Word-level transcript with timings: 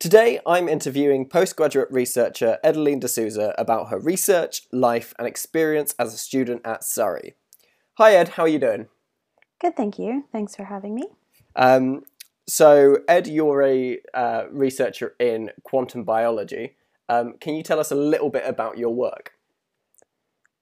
Today, 0.00 0.40
I'm 0.46 0.66
interviewing 0.66 1.28
postgraduate 1.28 1.90
researcher 1.90 2.56
Edeline 2.64 3.00
D'Souza 3.00 3.54
about 3.58 3.90
her 3.90 3.98
research, 3.98 4.62
life, 4.72 5.12
and 5.18 5.28
experience 5.28 5.94
as 5.98 6.14
a 6.14 6.16
student 6.16 6.62
at 6.64 6.84
Surrey. 6.84 7.34
Hi, 7.98 8.14
Ed, 8.14 8.28
how 8.28 8.44
are 8.44 8.48
you 8.48 8.58
doing? 8.58 8.88
Good, 9.60 9.76
thank 9.76 9.98
you. 9.98 10.24
Thanks 10.32 10.56
for 10.56 10.64
having 10.64 10.94
me. 10.94 11.02
Um, 11.54 12.04
so, 12.48 13.00
Ed, 13.08 13.26
you're 13.26 13.62
a 13.62 13.98
uh, 14.14 14.44
researcher 14.50 15.16
in 15.20 15.50
quantum 15.64 16.04
biology. 16.04 16.78
Um, 17.10 17.34
can 17.38 17.54
you 17.54 17.62
tell 17.62 17.78
us 17.78 17.90
a 17.90 17.94
little 17.94 18.30
bit 18.30 18.44
about 18.46 18.78
your 18.78 18.94
work? 18.94 19.34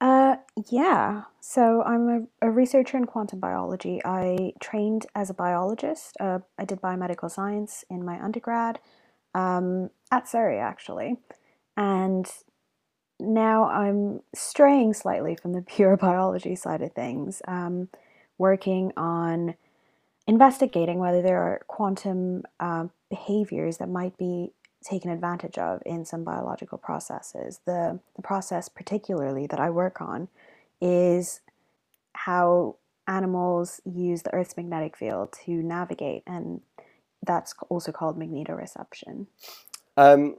Uh, 0.00 0.38
yeah. 0.68 1.22
So 1.40 1.84
I'm 1.84 2.28
a, 2.42 2.48
a 2.48 2.50
researcher 2.50 2.96
in 2.96 3.04
quantum 3.04 3.38
biology. 3.38 4.00
I 4.04 4.54
trained 4.58 5.06
as 5.14 5.30
a 5.30 5.34
biologist. 5.34 6.16
Uh, 6.18 6.40
I 6.58 6.64
did 6.64 6.80
biomedical 6.82 7.30
science 7.30 7.84
in 7.88 8.04
my 8.04 8.20
undergrad 8.20 8.80
um, 9.38 9.90
at 10.10 10.28
Surrey, 10.28 10.58
actually. 10.58 11.16
And 11.76 12.26
now 13.20 13.64
I'm 13.64 14.20
straying 14.34 14.94
slightly 14.94 15.36
from 15.36 15.52
the 15.52 15.62
pure 15.66 15.96
biology 15.96 16.56
side 16.56 16.82
of 16.82 16.92
things, 16.92 17.40
um, 17.46 17.88
working 18.36 18.92
on 18.96 19.54
investigating 20.26 20.98
whether 20.98 21.22
there 21.22 21.40
are 21.40 21.62
quantum 21.68 22.42
uh, 22.60 22.86
behaviors 23.08 23.78
that 23.78 23.88
might 23.88 24.16
be 24.18 24.52
taken 24.84 25.10
advantage 25.10 25.58
of 25.58 25.82
in 25.86 26.04
some 26.04 26.22
biological 26.24 26.78
processes. 26.78 27.60
The, 27.64 27.98
the 28.16 28.22
process, 28.22 28.68
particularly, 28.68 29.46
that 29.46 29.58
I 29.60 29.70
work 29.70 30.00
on 30.00 30.28
is 30.80 31.40
how 32.12 32.76
animals 33.06 33.80
use 33.84 34.22
the 34.22 34.34
Earth's 34.34 34.56
magnetic 34.56 34.96
field 34.96 35.32
to 35.44 35.50
navigate, 35.50 36.22
and 36.26 36.60
that's 37.28 37.54
also 37.68 37.92
called 37.92 38.18
magnetoreception. 38.18 39.26
Um, 39.96 40.36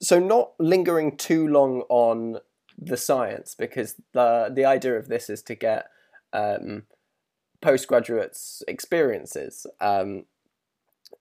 so, 0.00 0.18
not 0.18 0.54
lingering 0.58 1.16
too 1.16 1.46
long 1.46 1.82
on 1.88 2.38
the 2.76 2.96
science, 2.96 3.54
because 3.54 4.00
the 4.12 4.50
the 4.52 4.64
idea 4.64 4.96
of 4.96 5.08
this 5.08 5.30
is 5.30 5.42
to 5.42 5.54
get 5.54 5.86
um, 6.32 6.84
postgraduates' 7.60 8.64
experiences. 8.66 9.66
Um, 9.80 10.24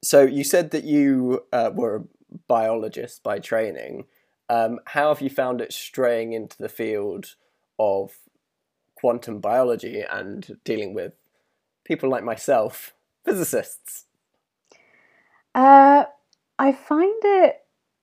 so, 0.01 0.21
you 0.21 0.43
said 0.43 0.71
that 0.71 0.85
you 0.85 1.43
uh, 1.51 1.71
were 1.73 1.95
a 1.97 2.37
biologist 2.47 3.21
by 3.21 3.37
training. 3.37 4.05
Um, 4.49 4.79
how 4.85 5.09
have 5.09 5.21
you 5.21 5.29
found 5.29 5.61
it 5.61 5.71
straying 5.73 6.33
into 6.33 6.57
the 6.57 6.69
field 6.69 7.35
of 7.77 8.17
quantum 8.95 9.39
biology 9.39 10.01
and 10.01 10.57
dealing 10.63 10.93
with 10.93 11.13
people 11.83 12.09
like 12.09 12.23
myself, 12.23 12.93
physicists? 13.23 14.05
Uh, 15.53 16.05
I 16.57 16.71
find 16.71 17.21
it 17.23 17.57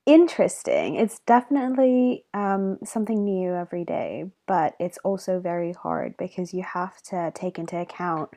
interesting. 0.07 0.97
It's 0.97 1.21
definitely 1.21 2.25
um, 2.35 2.79
something 2.85 3.25
new 3.25 3.55
every 3.55 3.85
day, 3.85 4.25
but 4.47 4.75
it's 4.81 4.99
also 5.05 5.41
very 5.41 5.73
hard 5.73 6.17
because 6.17 6.55
you 6.55 6.63
have 6.63 7.01
to 7.05 7.31
take 7.35 7.59
into 7.59 7.79
account 7.79 8.31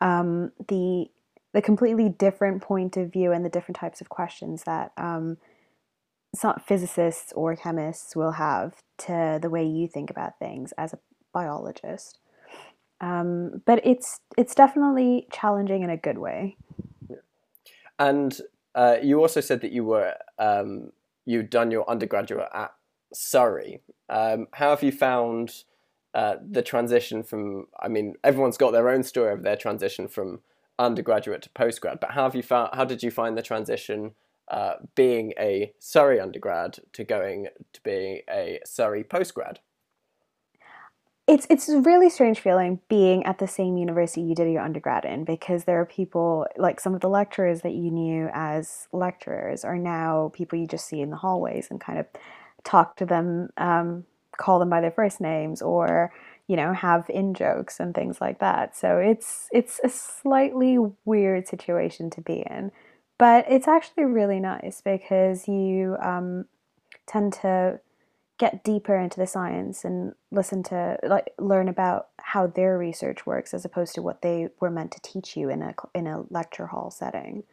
um, 0.00 0.52
the 0.68 1.06
the 1.52 1.62
completely 1.62 2.08
different 2.08 2.60
point 2.60 2.96
of 2.96 3.12
view 3.12 3.30
and 3.30 3.44
the 3.44 3.48
different 3.48 3.76
types 3.76 4.00
of 4.00 4.08
questions 4.08 4.64
that 4.64 4.90
um, 4.96 5.38
some 6.34 6.56
physicists 6.66 7.32
or 7.36 7.54
chemists 7.54 8.16
will 8.16 8.32
have 8.32 8.82
to 8.98 9.38
the 9.40 9.48
way 9.48 9.64
you 9.64 9.86
think 9.86 10.10
about 10.10 10.38
things 10.40 10.72
as 10.76 10.92
a 10.92 10.98
biologist. 11.32 12.18
Um, 13.00 13.62
but 13.64 13.80
it's 13.86 14.20
it's 14.36 14.54
definitely 14.54 15.26
challenging 15.32 15.82
in 15.82 15.90
a 15.90 15.96
good 15.96 16.18
way. 16.18 16.56
And 17.98 18.38
uh, 18.74 18.96
you 19.02 19.20
also 19.20 19.40
said 19.40 19.60
that 19.60 19.72
you 19.72 19.84
were 19.84 20.14
um, 20.38 20.92
you'd 21.24 21.50
done 21.50 21.70
your 21.70 21.88
undergraduate 21.88 22.48
at 22.52 22.72
Surrey. 23.12 23.80
Um, 24.08 24.48
how 24.52 24.70
have 24.70 24.82
you 24.82 24.92
found 24.92 25.64
uh, 26.14 26.36
the 26.48 26.62
transition 26.62 27.22
from? 27.22 27.66
I 27.80 27.88
mean, 27.88 28.14
everyone's 28.24 28.58
got 28.58 28.72
their 28.72 28.88
own 28.88 29.02
story 29.02 29.32
of 29.32 29.42
their 29.42 29.56
transition 29.56 30.08
from 30.08 30.40
undergraduate 30.78 31.42
to 31.42 31.50
postgrad. 31.50 32.00
But 32.00 32.12
how 32.12 32.24
have 32.24 32.34
you 32.34 32.42
found? 32.42 32.70
How 32.72 32.84
did 32.84 33.02
you 33.02 33.10
find 33.10 33.36
the 33.36 33.42
transition 33.42 34.12
uh, 34.48 34.74
being 34.94 35.32
a 35.38 35.72
Surrey 35.78 36.20
undergrad 36.20 36.78
to 36.92 37.04
going 37.04 37.48
to 37.72 37.82
being 37.82 38.20
a 38.28 38.60
Surrey 38.64 39.04
postgrad? 39.04 39.58
It's 41.26 41.46
it's 41.48 41.68
a 41.70 41.80
really 41.80 42.10
strange 42.10 42.40
feeling 42.40 42.80
being 42.88 43.24
at 43.24 43.38
the 43.38 43.46
same 43.46 43.78
university 43.78 44.20
you 44.20 44.34
did 44.34 44.52
your 44.52 44.62
undergrad 44.62 45.06
in 45.06 45.24
because 45.24 45.64
there 45.64 45.80
are 45.80 45.86
people 45.86 46.46
like 46.58 46.80
some 46.80 46.94
of 46.94 47.00
the 47.00 47.08
lecturers 47.08 47.62
that 47.62 47.72
you 47.72 47.90
knew 47.90 48.28
as 48.34 48.88
lecturers 48.92 49.64
are 49.64 49.78
now 49.78 50.30
people 50.34 50.58
you 50.58 50.66
just 50.66 50.86
see 50.86 51.00
in 51.00 51.10
the 51.10 51.16
hallways 51.16 51.68
and 51.70 51.80
kind 51.80 51.98
of 51.98 52.06
talk 52.62 52.96
to 52.96 53.06
them, 53.06 53.48
um, 53.56 54.04
call 54.36 54.58
them 54.58 54.68
by 54.68 54.82
their 54.82 54.90
first 54.90 55.20
names, 55.20 55.62
or 55.62 56.12
you 56.46 56.56
know 56.56 56.74
have 56.74 57.08
in 57.08 57.32
jokes 57.32 57.80
and 57.80 57.94
things 57.94 58.20
like 58.20 58.40
that. 58.40 58.76
So 58.76 58.98
it's 58.98 59.48
it's 59.50 59.80
a 59.82 59.88
slightly 59.88 60.76
weird 61.06 61.48
situation 61.48 62.10
to 62.10 62.20
be 62.20 62.44
in 62.50 62.70
but 63.18 63.44
it's 63.48 63.68
actually 63.68 64.04
really 64.04 64.40
nice 64.40 64.80
because 64.80 65.46
you 65.46 65.96
um, 66.02 66.46
tend 67.06 67.32
to 67.32 67.80
get 68.38 68.64
deeper 68.64 68.96
into 68.96 69.18
the 69.18 69.26
science 69.26 69.84
and 69.84 70.12
listen 70.30 70.62
to 70.62 70.98
like 71.04 71.32
learn 71.38 71.68
about 71.68 72.08
how 72.18 72.46
their 72.46 72.76
research 72.76 73.26
works 73.26 73.54
as 73.54 73.64
opposed 73.64 73.94
to 73.94 74.02
what 74.02 74.22
they 74.22 74.48
were 74.60 74.70
meant 74.70 74.90
to 74.90 75.00
teach 75.02 75.36
you 75.36 75.48
in 75.48 75.62
a 75.62 75.74
in 75.94 76.06
a 76.06 76.24
lecture 76.30 76.66
hall 76.66 76.90
setting 76.90 77.44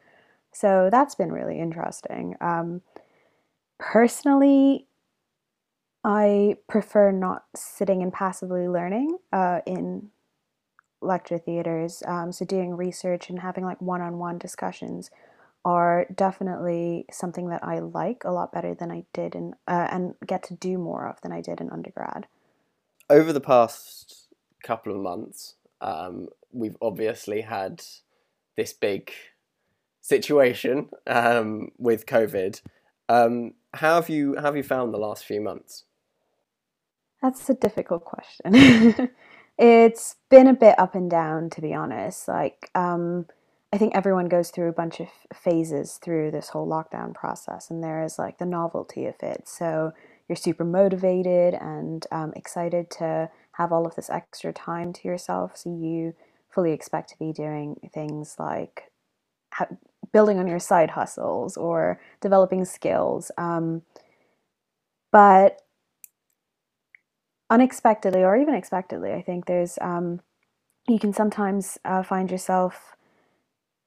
so 0.51 0.89
that's 0.91 1.15
been 1.15 1.31
really 1.31 1.59
interesting 1.59 2.35
um, 2.41 2.81
personally 3.79 4.87
I 6.03 6.57
prefer 6.67 7.11
not 7.11 7.45
sitting 7.55 8.01
and 8.01 8.11
passively 8.11 8.67
learning 8.67 9.17
uh, 9.31 9.61
in 9.65 10.09
lecture 11.01 11.37
theaters. 11.37 12.01
Um, 12.07 12.31
so 12.31 12.45
doing 12.45 12.75
research 12.75 13.29
and 13.29 13.39
having 13.39 13.63
like 13.63 13.81
one-on-one 13.81 14.37
discussions 14.37 15.11
are 15.63 16.07
definitely 16.13 17.05
something 17.11 17.49
that 17.49 17.63
I 17.63 17.79
like 17.79 18.23
a 18.23 18.31
lot 18.31 18.51
better 18.51 18.73
than 18.73 18.91
I 18.91 19.05
did 19.13 19.35
in 19.35 19.53
uh, 19.67 19.87
and 19.91 20.15
get 20.25 20.43
to 20.43 20.55
do 20.55 20.77
more 20.77 21.07
of 21.07 21.21
than 21.21 21.31
I 21.31 21.41
did 21.41 21.61
in 21.61 21.69
undergrad. 21.69 22.27
Over 23.09 23.31
the 23.33 23.41
past 23.41 24.27
couple 24.63 24.95
of 24.95 25.01
months, 25.01 25.55
um, 25.81 26.27
we've 26.51 26.77
obviously 26.81 27.41
had 27.41 27.83
this 28.55 28.73
big 28.73 29.11
situation 30.01 30.89
um, 31.07 31.71
with 31.77 32.05
COVID. 32.05 32.61
Um, 33.09 33.53
how 33.73 33.95
have 33.95 34.09
you 34.09 34.35
how 34.35 34.43
have 34.43 34.57
you 34.57 34.63
found 34.63 34.93
the 34.93 34.97
last 34.97 35.25
few 35.25 35.41
months? 35.41 35.83
That's 37.21 37.49
a 37.49 37.53
difficult 37.53 38.03
question. 38.03 39.09
it's 39.57 40.15
been 40.29 40.47
a 40.47 40.53
bit 40.53 40.77
up 40.79 40.95
and 40.95 41.09
down, 41.09 41.49
to 41.51 41.61
be 41.61 41.73
honest. 41.73 42.27
Like, 42.27 42.71
um, 42.73 43.27
I 43.73 43.77
think 43.77 43.95
everyone 43.95 44.27
goes 44.27 44.51
through 44.51 44.69
a 44.69 44.73
bunch 44.73 44.99
of 44.99 45.07
phases 45.33 45.99
through 46.03 46.31
this 46.31 46.49
whole 46.49 46.67
lockdown 46.67 47.13
process, 47.13 47.69
and 47.69 47.83
there 47.83 48.03
is 48.03 48.19
like 48.19 48.37
the 48.37 48.45
novelty 48.45 49.05
of 49.05 49.15
it. 49.23 49.47
So 49.47 49.93
you're 50.27 50.35
super 50.35 50.65
motivated 50.65 51.53
and 51.53 52.05
um, 52.11 52.33
excited 52.35 52.89
to 52.91 53.29
have 53.53 53.71
all 53.71 53.85
of 53.85 53.95
this 53.95 54.09
extra 54.09 54.51
time 54.51 54.91
to 54.93 55.07
yourself. 55.07 55.55
So 55.57 55.69
you 55.69 56.15
fully 56.49 56.73
expect 56.73 57.09
to 57.11 57.19
be 57.19 57.31
doing 57.31 57.77
things 57.93 58.35
like 58.37 58.91
ha- 59.53 59.67
building 60.11 60.37
on 60.39 60.47
your 60.47 60.59
side 60.59 60.91
hustles 60.91 61.55
or 61.55 62.01
developing 62.19 62.65
skills. 62.65 63.31
Um, 63.37 63.83
but 65.13 65.61
unexpectedly 67.49 68.23
or 68.23 68.35
even 68.35 68.53
expectedly, 68.53 69.13
I 69.13 69.21
think 69.21 69.45
there's 69.45 69.77
um, 69.81 70.21
you 70.89 70.99
can 70.99 71.13
sometimes 71.13 71.77
uh, 71.85 72.03
find 72.03 72.29
yourself 72.29 72.95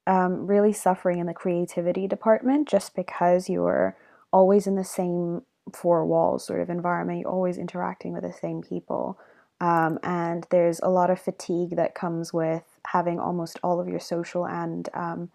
um, 0.07 0.47
really 0.47 0.73
suffering 0.73 1.19
in 1.19 1.27
the 1.27 1.35
creativity 1.35 2.07
department 2.07 2.69
just 2.69 2.95
because 2.95 3.49
you're 3.49 3.97
always 4.33 4.67
in 4.67 4.77
the 4.77 4.85
same 4.85 5.43
four 5.73 6.05
walls 6.05 6.47
sort 6.47 6.61
of 6.61 6.71
environment. 6.71 7.21
You're 7.21 7.31
always 7.31 7.59
interacting 7.59 8.13
with 8.13 8.23
the 8.23 8.33
same 8.33 8.63
people. 8.63 9.19
Um, 9.61 9.99
and 10.03 10.47
there's 10.51 10.81
a 10.81 10.91
lot 10.91 11.11
of 11.11 11.21
fatigue 11.21 11.77
that 11.77 11.95
comes 11.95 12.33
with 12.33 12.65
having 12.89 13.19
almost 13.19 13.59
all 13.63 13.81
of 13.81 13.89
your 13.89 14.01
social 14.01 14.47
and 14.47 14.89
um, 14.95 15.31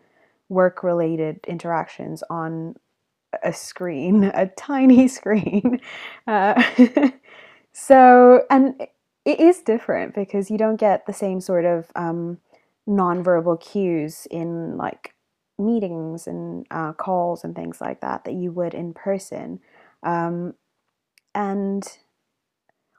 work 0.50 0.84
related 0.84 1.40
interactions 1.48 2.24
on 2.30 2.76
a 3.44 3.54
screen, 3.54 4.24
a 4.34 4.48
tiny 4.48 5.08
screen. 5.08 5.82
Uh, 6.28 6.62
So, 7.72 8.44
and 8.50 8.76
it 9.26 9.40
is 9.40 9.62
different 9.62 10.16
because 10.16 10.52
you 10.52 10.58
don't 10.58 10.80
get 10.80 11.06
the 11.06 11.14
same 11.14 11.40
sort 11.42 11.66
of 11.66 11.92
um, 11.96 12.40
nonverbal 12.90 13.62
cues 13.62 14.28
in 14.32 14.76
like 14.78 15.14
meetings 15.60 16.26
and 16.26 16.66
uh, 16.72 16.94
calls 16.94 17.44
and 17.44 17.56
things 17.56 17.80
like 17.80 18.02
that 18.02 18.24
that 18.24 18.34
you 18.34 18.52
would 18.52 18.74
in 18.74 18.94
person. 18.94 19.60
Um, 20.04 20.56
and 21.36 21.86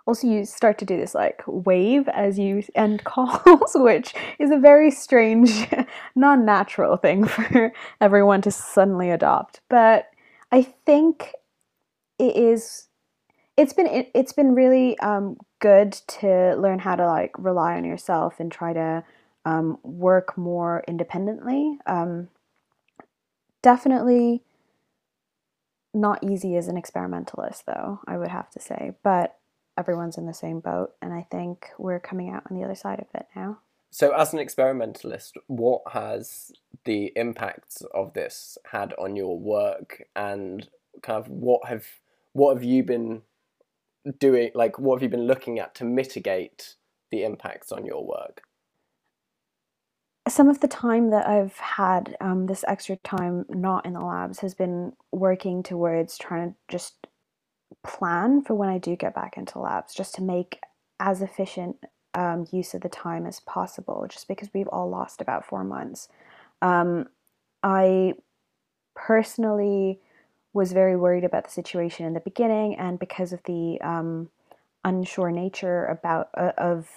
also, 0.07 0.27
you 0.27 0.45
start 0.45 0.79
to 0.79 0.85
do 0.85 0.97
this 0.97 1.15
like 1.15 1.43
wave 1.47 2.09
as 2.09 2.39
you 2.39 2.63
end 2.75 3.05
calls, 3.05 3.73
which 3.75 4.15
is 4.39 4.51
a 4.51 4.59
very 4.59 4.91
strange, 4.91 5.69
non 6.17 6.45
natural 6.45 6.97
thing 6.97 7.27
for 7.27 7.73
everyone 8.01 8.43
to 8.43 8.51
suddenly 8.51 9.11
adopt. 9.11 9.61
But 9.69 10.07
I 10.51 10.63
think 10.63 11.33
it 12.19 12.37
is. 12.37 12.89
It's 13.57 13.73
been 13.73 13.87
it, 13.87 14.11
it's 14.15 14.33
been 14.33 14.55
really 14.55 14.99
um, 15.01 15.37
good 15.61 15.93
to 15.93 16.57
learn 16.57 16.79
how 16.79 16.97
to 16.97 17.07
like 17.07 17.33
rely 17.39 17.77
on 17.77 17.85
yourself 17.85 18.41
and 18.41 18.51
try 18.51 18.73
to 18.73 19.05
um, 19.45 19.79
work 19.83 20.37
more 20.37 20.85
independently. 20.87 21.79
Um, 21.87 22.29
definitely 23.63 24.43
not 25.93 26.23
easy 26.23 26.57
as 26.57 26.69
an 26.69 26.77
experimentalist, 26.77 27.67
though, 27.67 28.01
I 28.07 28.17
would 28.17 28.29
have 28.29 28.51
to 28.51 28.61
say. 28.61 28.93
But 29.03 29.37
everyone's 29.77 30.19
in 30.19 30.27
the 30.27 30.35
same 30.35 30.61
boat, 30.61 30.95
and 31.01 31.13
I 31.13 31.27
think 31.31 31.69
we're 31.79 32.01
coming 32.01 32.31
out 32.31 32.45
on 32.51 32.57
the 32.57 32.65
other 32.65 32.75
side 32.75 33.01
of 33.01 33.07
it 33.15 33.27
now. 33.35 33.59
So, 33.91 34.15
as 34.15 34.33
an 34.33 34.39
experimentalist, 34.39 35.37
what 35.49 35.83
has 35.93 36.53
the 36.85 37.13
impacts 37.17 37.83
of 37.93 38.15
this 38.15 38.57
had 38.71 38.95
on 38.99 39.17
your 39.17 39.39
work, 39.39 40.05
and 40.15 40.69
kind 41.03 41.19
of 41.19 41.29
what 41.29 41.69
have 41.69 41.87
what 42.33 42.55
have 42.55 42.63
you 42.63 42.85
been 42.85 43.23
doing? 44.19 44.51
Like, 44.55 44.79
what 44.79 44.97
have 44.97 45.03
you 45.03 45.09
been 45.09 45.27
looking 45.27 45.59
at 45.59 45.75
to 45.77 45.85
mitigate 45.85 46.77
the 47.11 47.25
impacts 47.25 47.73
on 47.73 47.85
your 47.85 48.07
work? 48.07 48.43
Some 50.29 50.49
of 50.49 50.61
the 50.61 50.69
time 50.69 51.11
that 51.11 51.27
I've 51.27 51.57
had, 51.57 52.17
um, 52.21 52.47
this 52.47 52.65
extra 52.69 52.97
time 52.97 53.47
not 53.49 53.87
in 53.87 53.95
the 53.95 54.01
labs, 54.01 54.41
has 54.41 54.55
been 54.55 54.93
working 55.13 55.63
towards 55.63 56.19
trying 56.19 56.51
to 56.51 56.57
just 56.69 57.07
plan 57.85 58.43
for 58.43 58.55
when 58.55 58.69
I 58.69 58.79
do 58.79 58.97
get 58.97 59.15
back 59.15 59.37
into 59.37 59.59
labs, 59.59 59.95
just 59.95 60.15
to 60.17 60.23
make 60.23 60.61
as 60.99 61.23
efficient 61.23 61.77
um, 62.15 62.47
use 62.53 62.75
of 62.75 62.83
the 62.83 62.89
time 62.89 63.27
as 63.27 63.41
possible, 63.41 64.07
just 64.09 64.29
because 64.29 64.51
we've 64.53 64.69
all 64.69 64.91
lost 64.91 65.21
about 65.21 65.47
four 65.47 65.65
months. 65.65 66.09
Um, 66.61 67.09
I 67.63 68.15
personally 68.95 70.01
was 70.53 70.73
very 70.73 70.97
worried 70.97 71.25
about 71.25 71.45
the 71.45 71.51
situation 71.51 72.07
in 72.07 72.15
the 72.15 72.21
beginning, 72.21 72.77
and 72.77 72.99
because 72.99 73.33
of 73.33 73.43
the 73.45 73.81
um, 73.81 74.29
unsure 74.85 75.31
nature 75.31 75.87
about 75.87 76.29
uh, 76.37 76.53
of 76.59 76.89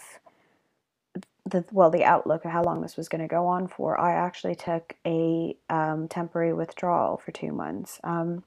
the 1.46 1.66
well 1.72 1.90
the 1.90 2.06
outlook 2.06 2.46
of 2.46 2.52
how 2.52 2.64
long 2.64 2.82
this 2.82 2.96
was 2.96 3.10
going 3.10 3.22
to 3.22 3.28
go 3.28 3.48
on 3.48 3.68
for, 3.68 4.00
I 4.00 4.14
actually 4.14 4.56
took 4.56 4.96
a 5.06 5.56
um, 5.70 6.08
temporary 6.08 6.54
withdrawal 6.54 7.18
for 7.18 7.32
two 7.32 7.52
months 7.52 8.00
um, 8.04 8.44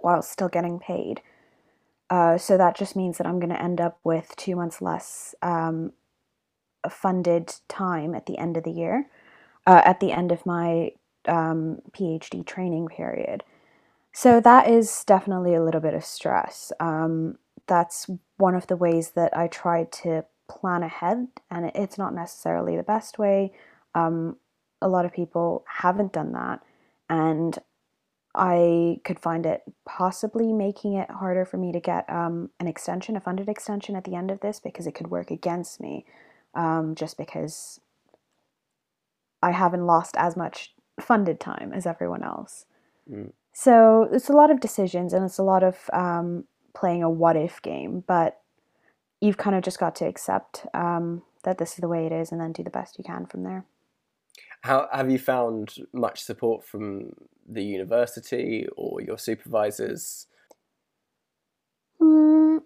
while 0.00 0.22
still 0.22 0.48
getting 0.48 0.78
paid. 0.78 1.22
Uh, 2.08 2.38
so 2.38 2.56
that 2.56 2.76
just 2.76 2.94
means 2.94 3.18
that 3.18 3.26
I'm 3.26 3.40
going 3.40 3.52
to 3.52 3.62
end 3.62 3.80
up 3.80 3.98
with 4.04 4.34
two 4.36 4.54
months 4.54 4.80
less 4.80 5.34
um, 5.42 5.92
funded 6.88 7.54
time 7.68 8.14
at 8.14 8.26
the 8.26 8.38
end 8.38 8.56
of 8.56 8.64
the 8.64 8.70
year, 8.70 9.08
uh, 9.66 9.82
at 9.84 9.98
the 10.00 10.12
end 10.12 10.30
of 10.30 10.46
my 10.46 10.92
um, 11.26 11.80
PhD 11.92 12.46
training 12.46 12.88
period. 12.88 13.42
So 14.12 14.40
that 14.40 14.68
is 14.68 15.04
definitely 15.04 15.54
a 15.54 15.62
little 15.62 15.80
bit 15.80 15.94
of 15.94 16.04
stress. 16.04 16.72
Um, 16.78 17.38
that's 17.66 18.08
one 18.36 18.54
of 18.54 18.66
the 18.68 18.76
ways 18.76 19.10
that 19.10 19.36
I 19.36 19.48
tried 19.48 19.90
to 19.92 20.24
plan 20.48 20.82
ahead, 20.82 21.28
and 21.50 21.70
it's 21.74 21.98
not 21.98 22.14
necessarily 22.14 22.76
the 22.76 22.82
best 22.82 23.18
way. 23.18 23.52
Um, 23.94 24.36
a 24.80 24.88
lot 24.88 25.04
of 25.04 25.12
people 25.12 25.64
haven't 25.66 26.12
done 26.12 26.32
that, 26.32 26.60
and 27.08 27.58
I 28.34 29.00
could 29.04 29.18
find 29.18 29.46
it 29.46 29.62
possibly 29.86 30.52
making 30.52 30.94
it 30.94 31.10
harder 31.10 31.44
for 31.44 31.56
me 31.56 31.72
to 31.72 31.80
get 31.80 32.08
um, 32.10 32.50
an 32.60 32.66
extension, 32.66 33.16
a 33.16 33.20
funded 33.20 33.48
extension 33.48 33.96
at 33.96 34.04
the 34.04 34.14
end 34.14 34.30
of 34.30 34.40
this, 34.40 34.60
because 34.60 34.86
it 34.86 34.94
could 34.94 35.10
work 35.10 35.30
against 35.30 35.80
me, 35.80 36.04
um, 36.54 36.94
just 36.94 37.16
because 37.16 37.80
I 39.42 39.52
haven't 39.52 39.86
lost 39.86 40.16
as 40.18 40.36
much 40.36 40.74
funded 41.00 41.40
time 41.40 41.72
as 41.72 41.86
everyone 41.86 42.22
else. 42.22 42.66
Mm. 43.10 43.32
So 43.52 44.08
it's 44.12 44.28
a 44.28 44.34
lot 44.34 44.50
of 44.50 44.60
decisions 44.60 45.14
and 45.14 45.24
it's 45.24 45.38
a 45.38 45.42
lot 45.42 45.62
of 45.62 45.88
um, 45.92 46.44
playing 46.74 47.02
a 47.02 47.08
what 47.08 47.36
if 47.36 47.62
game, 47.62 48.04
but 48.06 48.40
you've 49.20 49.36
kind 49.36 49.56
of 49.56 49.62
just 49.62 49.78
got 49.78 49.94
to 49.96 50.06
accept 50.06 50.66
um, 50.74 51.22
that 51.44 51.58
this 51.58 51.72
is 51.72 51.78
the 51.78 51.88
way 51.88 52.06
it 52.06 52.12
is 52.12 52.32
and 52.32 52.40
then 52.40 52.52
do 52.52 52.62
the 52.62 52.70
best 52.70 52.98
you 52.98 53.04
can 53.04 53.26
from 53.26 53.42
there. 53.42 53.64
How 54.62 54.88
have 54.92 55.10
you 55.10 55.18
found 55.18 55.76
much 55.92 56.22
support 56.22 56.64
from 56.64 57.12
the 57.48 57.62
university 57.62 58.66
or 58.76 59.00
your 59.00 59.18
supervisors? 59.18 60.26
Mm, 62.00 62.62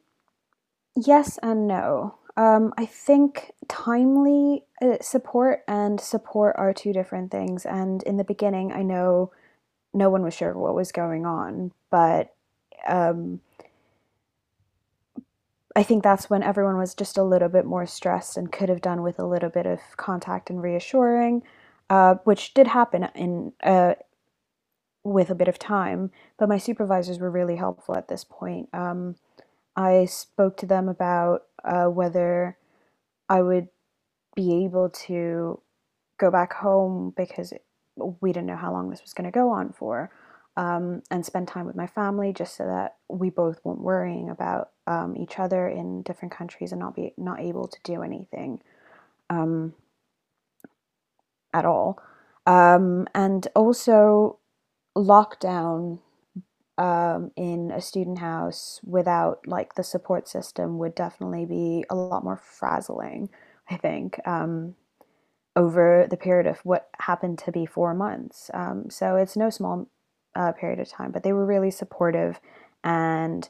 yes 0.97 1.39
and 1.43 1.67
no. 1.67 2.17
Um, 2.37 2.73
I 2.79 2.87
think 2.87 3.53
timely 3.69 4.65
uh, 4.81 4.97
support 5.01 5.61
and 5.69 6.01
support 6.01 6.57
are 6.57 6.73
two 6.73 6.93
different 6.93 7.31
things. 7.31 7.67
And 7.67 8.03
in 8.05 8.17
the 8.17 8.25
beginning, 8.25 8.73
I 8.73 8.83
know 8.83 9.31
no 9.93 10.09
one 10.09 10.23
was 10.23 10.35
sure 10.35 10.57
what 10.57 10.75
was 10.75 10.93
going 10.93 11.27
on, 11.27 11.73
but 11.91 12.35
um, 12.87 13.41
I 15.81 15.83
think 15.83 16.03
that's 16.03 16.29
when 16.29 16.43
everyone 16.43 16.77
was 16.77 16.95
just 16.95 17.17
a 17.17 17.23
little 17.23 17.49
bit 17.49 17.65
more 17.65 17.87
stressed 17.87 18.37
and 18.37 18.53
could 18.53 18.69
have 18.69 18.83
done 18.83 19.03
with 19.03 19.19
a 19.19 19.25
little 19.25 19.49
bit 19.49 19.65
of 19.65 19.81
contact 19.97 20.51
and 20.51 20.63
reassuring, 20.63 21.43
uh, 21.89 22.17
which 22.25 22.53
did 22.53 22.67
happen 22.67 23.09
in 23.15 23.55
uh, 23.63 23.95
with 25.05 25.31
a 25.31 25.35
bit 25.35 25.49
of 25.49 25.59
time. 25.59 26.11
But 26.39 26.51
my 26.51 26.59
supervisors 26.59 27.19
were 27.19 27.31
really 27.31 27.57
helpful 27.57 27.97
at 27.97 28.09
this 28.09 28.25
point. 28.25 28.69
Um, 28.75 29.17
I 29.75 30.05
spoke 30.05 30.59
to 30.59 30.67
them 30.67 30.87
about 30.87 31.45
uh, 31.65 31.87
whether 31.87 32.59
I 33.31 33.41
would 33.41 33.69
be 34.37 34.67
able 34.67 34.91
to 35.07 35.63
go 36.19 36.31
back 36.31 36.53
home 36.53 37.15
because 37.17 37.55
we 38.21 38.35
didn't 38.35 38.49
know 38.49 38.57
how 38.57 38.71
long 38.71 38.91
this 38.91 39.01
was 39.01 39.15
going 39.15 39.25
to 39.25 39.31
go 39.31 39.49
on 39.49 39.73
for 39.73 40.11
um, 40.61 41.03
and 41.11 41.25
spend 41.25 41.49
time 41.49 41.65
with 41.65 41.75
my 41.75 41.87
family 41.87 42.35
just 42.35 42.55
so 42.55 42.67
that 42.67 42.97
we 43.09 43.31
both 43.31 43.59
weren't 43.65 43.81
worrying 43.81 44.29
about 44.29 44.69
um, 44.87 45.17
each 45.17 45.39
other 45.39 45.67
in 45.67 46.03
different 46.03 46.35
countries 46.35 46.71
and 46.71 46.79
not 46.79 46.95
be 46.95 47.15
not 47.17 47.41
able 47.41 47.67
to 47.67 47.79
do 47.83 48.03
anything 48.03 48.61
um, 49.31 49.73
at 51.55 51.65
all. 51.65 51.99
Um, 52.47 53.09
and 53.15 53.49
also 53.57 54.39
lockdown 54.95 56.01
um, 56.77 57.31
in 57.37 57.71
a 57.71 57.81
student 57.81 58.19
house 58.19 58.81
without 58.85 59.47
like 59.47 59.77
the 59.77 59.83
support 59.83 60.29
system 60.29 60.77
would 60.77 60.95
definitely 60.95 61.47
be 61.47 61.87
a 61.89 61.95
lot 61.95 62.23
more 62.23 62.37
frazzling. 62.37 63.31
I 63.71 63.79
think 63.79 64.21
um, 64.27 64.75
over 65.57 66.07
the 66.11 66.19
period 66.19 66.47
of 66.47 66.59
what 66.67 66.91
happened 66.99 67.39
to 67.39 67.51
be 67.51 67.65
four 67.65 67.95
months. 67.95 68.51
Um, 68.53 68.91
so 68.91 69.17
it's 69.17 69.39
no 69.39 69.49
small 69.49 69.89
uh, 70.35 70.53
period 70.53 70.79
of 70.79 70.89
time, 70.89 71.11
but 71.11 71.23
they 71.23 71.33
were 71.33 71.47
really 71.47 71.71
supportive 71.71 72.41
and 72.85 73.49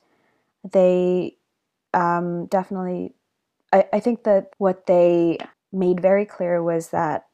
they 0.70 1.36
um, 1.94 2.46
definitely, 2.46 3.14
I, 3.72 3.84
I 3.92 4.00
think 4.00 4.24
that 4.24 4.50
what 4.58 4.86
they 4.86 5.38
made 5.72 6.00
very 6.00 6.24
clear 6.24 6.62
was 6.62 6.88
that 6.88 7.26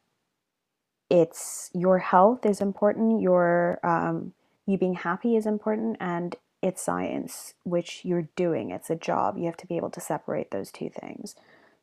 it's 1.09 1.69
your 1.73 1.99
health 1.99 2.45
is 2.45 2.61
important, 2.61 3.21
your 3.21 3.79
um, 3.83 4.33
you 4.65 4.77
being 4.77 4.95
happy 4.95 5.35
is 5.35 5.45
important, 5.45 5.97
and 5.99 6.35
it's 6.61 6.81
science, 6.81 7.53
which 7.63 8.01
you're 8.03 8.27
doing. 8.35 8.71
It's 8.71 8.89
a 8.89 8.95
job. 8.95 9.37
You 9.37 9.45
have 9.45 9.57
to 9.57 9.67
be 9.67 9.77
able 9.77 9.91
to 9.91 10.01
separate 10.01 10.51
those 10.51 10.71
two 10.71 10.89
things. 10.89 11.35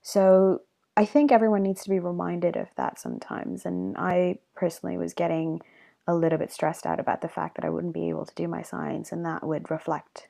So 0.03 0.63
I 0.97 1.05
think 1.05 1.33
everyone 1.33 1.63
needs 1.63 1.83
to 1.85 1.91
be 1.91 1.99
reminded 1.99 2.57
of 2.57 2.69
that 2.77 2.99
sometimes. 3.01 3.65
And 3.65 3.97
I 3.97 4.39
personally 4.55 4.99
was 4.99 5.15
getting 5.15 5.61
a 6.07 6.15
little 6.15 6.39
bit 6.39 6.53
stressed 6.53 6.87
out 6.87 7.01
about 7.01 7.23
the 7.23 7.29
fact 7.29 7.57
that 7.57 7.65
I 7.65 7.71
wouldn't 7.71 7.95
be 7.95 8.09
able 8.09 8.27
to 8.27 8.35
do 8.35 8.47
my 8.49 8.63
science 8.63 9.11
and 9.11 9.25
that 9.25 9.47
would 9.47 9.71
reflect 9.71 10.29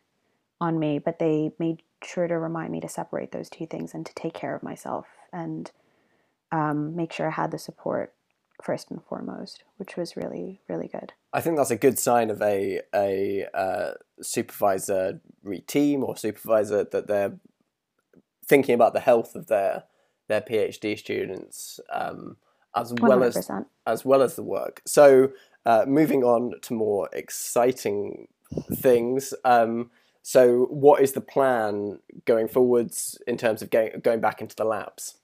on 0.61 0.79
me, 0.79 0.99
but 0.99 1.19
they 1.19 1.53
made 1.59 1.83
sure 2.03 2.29
to 2.29 2.39
remind 2.39 2.71
me 2.71 2.81
to 2.81 2.89
separate 2.89 3.33
those 3.33 3.51
two 3.51 3.67
things 3.67 3.95
and 3.95 4.07
to 4.07 4.15
take 4.15 4.35
care 4.35 4.55
of 4.55 4.63
myself 4.63 5.07
and 5.33 5.73
um, 6.53 6.95
make 6.95 7.13
sure 7.13 7.29
I 7.29 7.33
had 7.33 7.51
the 7.51 7.59
support 7.59 8.15
first 8.63 8.91
and 8.91 9.03
foremost, 9.03 9.65
which 9.77 9.97
was 9.97 10.17
really, 10.17 10.61
really 10.69 10.89
good. 10.89 11.13
I 11.33 11.41
think 11.41 11.57
that's 11.57 11.71
a 11.71 11.77
good 11.77 11.99
sign 11.99 12.31
of 12.31 12.41
a 12.41 12.81
a 12.95 13.47
uh, 13.53 13.93
supervisory 14.23 15.19
team 15.67 16.05
or 16.05 16.17
supervisor 16.17 16.85
that 16.85 17.09
they're 17.09 17.37
thinking 18.47 18.75
about 18.75 18.93
the 18.93 19.01
health 19.01 19.35
of 19.35 19.49
their 19.49 19.85
their 20.29 20.41
PhD 20.41 20.97
students 20.97 21.81
um, 21.93 22.37
as 22.77 22.95
well 23.01 23.19
100%. 23.19 23.37
as 23.37 23.51
as 23.87 24.05
well 24.05 24.23
as 24.23 24.37
the 24.37 24.43
work. 24.43 24.83
So 24.87 25.33
uh, 25.67 25.85
moving 25.87 26.23
on 26.23 26.61
to 26.63 26.75
more 26.75 27.09
exciting 27.13 28.29
things. 28.73 29.35
Um, 29.45 29.91
so, 30.23 30.67
what 30.71 31.03
is 31.03 31.13
the 31.13 31.21
plan 31.21 31.99
going 32.25 32.49
forwards 32.49 33.19
in 33.27 33.37
terms 33.37 33.61
of 33.61 33.71
going, 33.71 34.01
going 34.03 34.21
back 34.21 34.41
into 34.41 34.57
the 34.57 34.65
labs? 34.65 35.17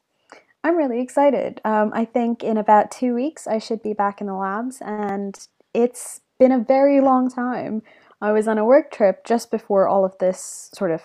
I'm 0.62 0.76
really 0.76 1.00
excited. 1.00 1.61
Um, 1.64 1.90
I 1.94 2.04
think 2.04 2.44
in 2.44 2.59
about 2.59 2.90
two 2.90 3.14
weeks 3.14 3.47
I 3.47 3.59
should 3.59 3.82
be 3.82 3.94
back 3.94 4.20
in 4.20 4.26
the 4.26 4.35
labs, 4.35 4.82
and 4.82 5.38
it's 5.73 6.20
been 6.38 6.52
a 6.52 6.59
very 6.59 7.00
long 7.00 7.30
time. 7.30 7.82
I 8.20 8.32
was 8.32 8.47
on 8.47 8.59
a 8.59 8.64
work 8.64 8.90
trip 8.90 9.25
just 9.25 9.50
before 9.50 9.88
all 9.88 10.04
of 10.04 10.18
this 10.18 10.70
sort 10.75 10.90
of 10.90 11.02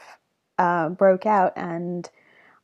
uh, 0.58 0.90
broke 0.90 1.26
out, 1.26 1.54
and 1.56 2.10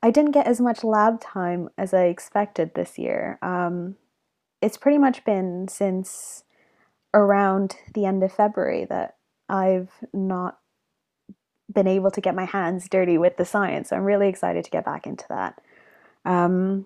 I 0.03 0.11
didn't 0.11 0.31
get 0.31 0.47
as 0.47 0.59
much 0.59 0.83
lab 0.83 1.21
time 1.21 1.69
as 1.77 1.93
I 1.93 2.05
expected 2.05 2.73
this 2.73 2.97
year. 2.97 3.39
Um, 3.41 3.95
it's 4.61 4.77
pretty 4.77 4.97
much 4.97 5.23
been 5.23 5.69
since 5.69 6.43
around 7.13 7.75
the 7.93 8.05
end 8.05 8.23
of 8.23 8.31
February 8.31 8.85
that 8.85 9.15
I've 9.49 9.89
not 10.13 10.57
been 11.71 11.87
able 11.87 12.11
to 12.11 12.21
get 12.21 12.35
my 12.35 12.45
hands 12.45 12.87
dirty 12.89 13.17
with 13.17 13.37
the 13.37 13.45
science. 13.45 13.89
So 13.89 13.95
I'm 13.95 14.03
really 14.03 14.27
excited 14.27 14.63
to 14.63 14.71
get 14.71 14.85
back 14.85 15.07
into 15.07 15.25
that. 15.29 15.61
Um, 16.25 16.85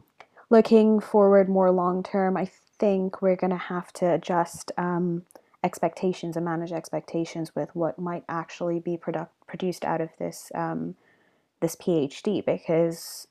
looking 0.49 0.99
forward 0.99 1.49
more 1.49 1.71
long 1.71 2.03
term, 2.03 2.37
I 2.37 2.49
think 2.79 3.21
we're 3.21 3.35
going 3.35 3.51
to 3.51 3.57
have 3.57 3.91
to 3.93 4.13
adjust 4.13 4.71
um, 4.77 5.23
expectations 5.63 6.35
and 6.35 6.45
manage 6.45 6.71
expectations 6.71 7.55
with 7.55 7.75
what 7.75 7.97
might 7.97 8.23
actually 8.29 8.79
be 8.79 8.97
produced 9.47 9.85
out 9.85 10.01
of 10.01 10.09
this 10.19 10.51
um, 10.53 10.95
this 11.61 11.75
PhD 11.75 12.45
because 12.45 13.27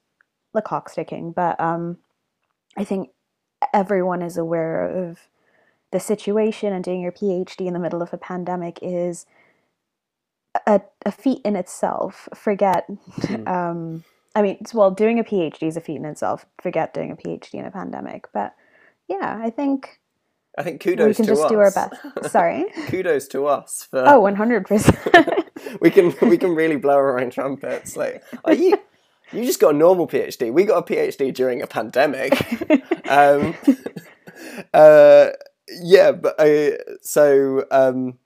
the 0.52 0.62
clock's 0.62 0.94
ticking. 0.94 1.32
But 1.32 1.60
um, 1.60 1.98
I 2.76 2.84
think 2.84 3.10
everyone 3.72 4.22
is 4.22 4.36
aware 4.36 4.88
of 4.88 5.18
the 5.94 6.00
situation, 6.00 6.72
and 6.72 6.82
doing 6.82 7.00
your 7.00 7.12
PhD 7.12 7.66
in 7.66 7.72
the 7.72 7.78
middle 7.78 8.02
of 8.02 8.12
a 8.12 8.18
pandemic 8.18 8.80
is 8.82 9.26
a, 10.66 10.80
a 11.06 11.12
feat 11.12 11.40
in 11.44 11.54
itself. 11.54 12.28
Forget. 12.34 12.84
Mm. 13.20 13.48
Um, 13.48 14.04
I 14.34 14.42
mean, 14.42 14.58
well, 14.74 14.90
doing 14.90 15.20
a 15.20 15.24
PhD 15.24 15.62
is 15.62 15.76
a 15.76 15.80
feat 15.80 15.94
in 15.94 16.04
itself. 16.04 16.46
Forget 16.60 16.92
doing 16.92 17.12
a 17.12 17.16
PhD 17.16 17.54
in 17.54 17.64
a 17.64 17.70
pandemic. 17.70 18.26
But 18.34 18.56
yeah, 19.06 19.38
I 19.40 19.50
think 19.50 20.00
I 20.58 20.64
think 20.64 20.80
kudos 20.80 21.06
we 21.06 21.14
can 21.14 21.26
just 21.26 21.44
us. 21.44 21.50
do 21.50 21.58
our 21.60 21.70
best. 21.70 21.94
Sorry. 22.32 22.64
kudos 22.88 23.28
to 23.28 23.46
us 23.46 23.86
for 23.88 24.00
Oh, 24.00 24.20
100%. 24.20 25.44
we 25.80 25.90
can 25.92 26.12
we 26.28 26.36
can 26.36 26.56
really 26.56 26.76
blow 26.76 26.96
our 26.96 27.20
own 27.20 27.30
trumpets 27.30 27.96
like 27.96 28.20
are 28.44 28.54
you 28.54 28.76
you 29.32 29.44
just 29.44 29.60
got 29.60 29.74
a 29.74 29.78
normal 29.78 30.08
PhD. 30.08 30.52
We 30.52 30.64
got 30.64 30.90
a 30.90 30.92
PhD 30.92 31.32
during 31.32 31.62
a 31.62 31.68
pandemic. 31.68 32.32
um, 33.08 33.54
uh, 34.72 35.28
yeah, 35.68 36.12
but 36.12 36.38
uh, 36.38 36.76
so 37.02 37.64
um, 37.70 38.18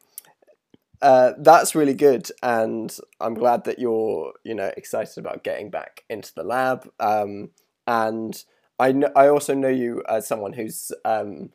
uh, 1.00 1.32
that's 1.38 1.74
really 1.74 1.94
good, 1.94 2.30
and 2.42 2.96
I'm 3.20 3.34
glad 3.34 3.64
that 3.64 3.78
you're 3.78 4.32
you 4.44 4.54
know 4.54 4.72
excited 4.76 5.18
about 5.18 5.44
getting 5.44 5.70
back 5.70 6.04
into 6.08 6.34
the 6.34 6.42
lab. 6.42 6.88
Um, 6.98 7.50
and 7.86 8.42
I 8.78 8.94
I 9.14 9.28
also 9.28 9.54
know 9.54 9.68
you 9.68 10.02
as 10.08 10.26
someone 10.26 10.52
who's 10.54 10.90
um, 11.04 11.50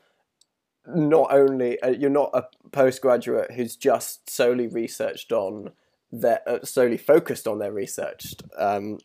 not 0.88 1.34
only 1.34 1.80
uh, 1.82 1.90
you're 1.90 2.10
not 2.10 2.32
a 2.34 2.46
postgraduate 2.72 3.52
who's 3.52 3.76
just 3.76 4.30
solely 4.30 4.68
researched 4.68 5.32
on 5.32 5.72
their 6.12 6.42
uh, 6.48 6.60
solely 6.64 6.98
focused 6.98 7.48
on 7.48 7.60
their 7.60 7.72
research. 7.74 8.36
Um, 8.58 9.00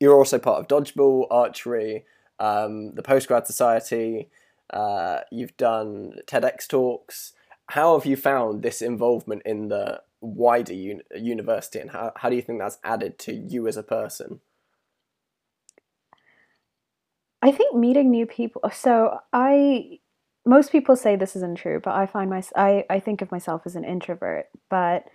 you're 0.00 0.14
also 0.16 0.38
part 0.38 0.60
of 0.60 0.68
dodgeball, 0.68 1.26
archery, 1.30 2.04
um, 2.38 2.94
the 2.94 3.02
postgrad 3.02 3.46
society. 3.46 4.28
Uh, 4.70 5.20
you've 5.30 5.56
done 5.56 6.14
TEDx 6.26 6.66
talks. 6.66 7.32
How 7.68 7.98
have 7.98 8.06
you 8.06 8.16
found 8.16 8.62
this 8.62 8.82
involvement 8.82 9.42
in 9.44 9.68
the 9.68 10.02
wider 10.20 10.72
un- 10.72 11.02
university, 11.14 11.78
and 11.78 11.90
how 11.90 12.12
how 12.16 12.28
do 12.28 12.36
you 12.36 12.42
think 12.42 12.58
that's 12.58 12.78
added 12.84 13.18
to 13.20 13.34
you 13.34 13.66
as 13.68 13.76
a 13.76 13.82
person? 13.82 14.40
I 17.42 17.52
think 17.52 17.76
meeting 17.76 18.10
new 18.10 18.26
people. 18.26 18.62
So 18.72 19.18
I 19.32 20.00
most 20.44 20.72
people 20.72 20.96
say 20.96 21.16
this 21.16 21.36
isn't 21.36 21.58
true, 21.58 21.80
but 21.82 21.94
I 21.94 22.06
find 22.06 22.30
my 22.30 22.42
I, 22.54 22.84
I 22.88 23.00
think 23.00 23.22
of 23.22 23.32
myself 23.32 23.62
as 23.66 23.76
an 23.76 23.84
introvert. 23.84 24.46
But 24.70 25.06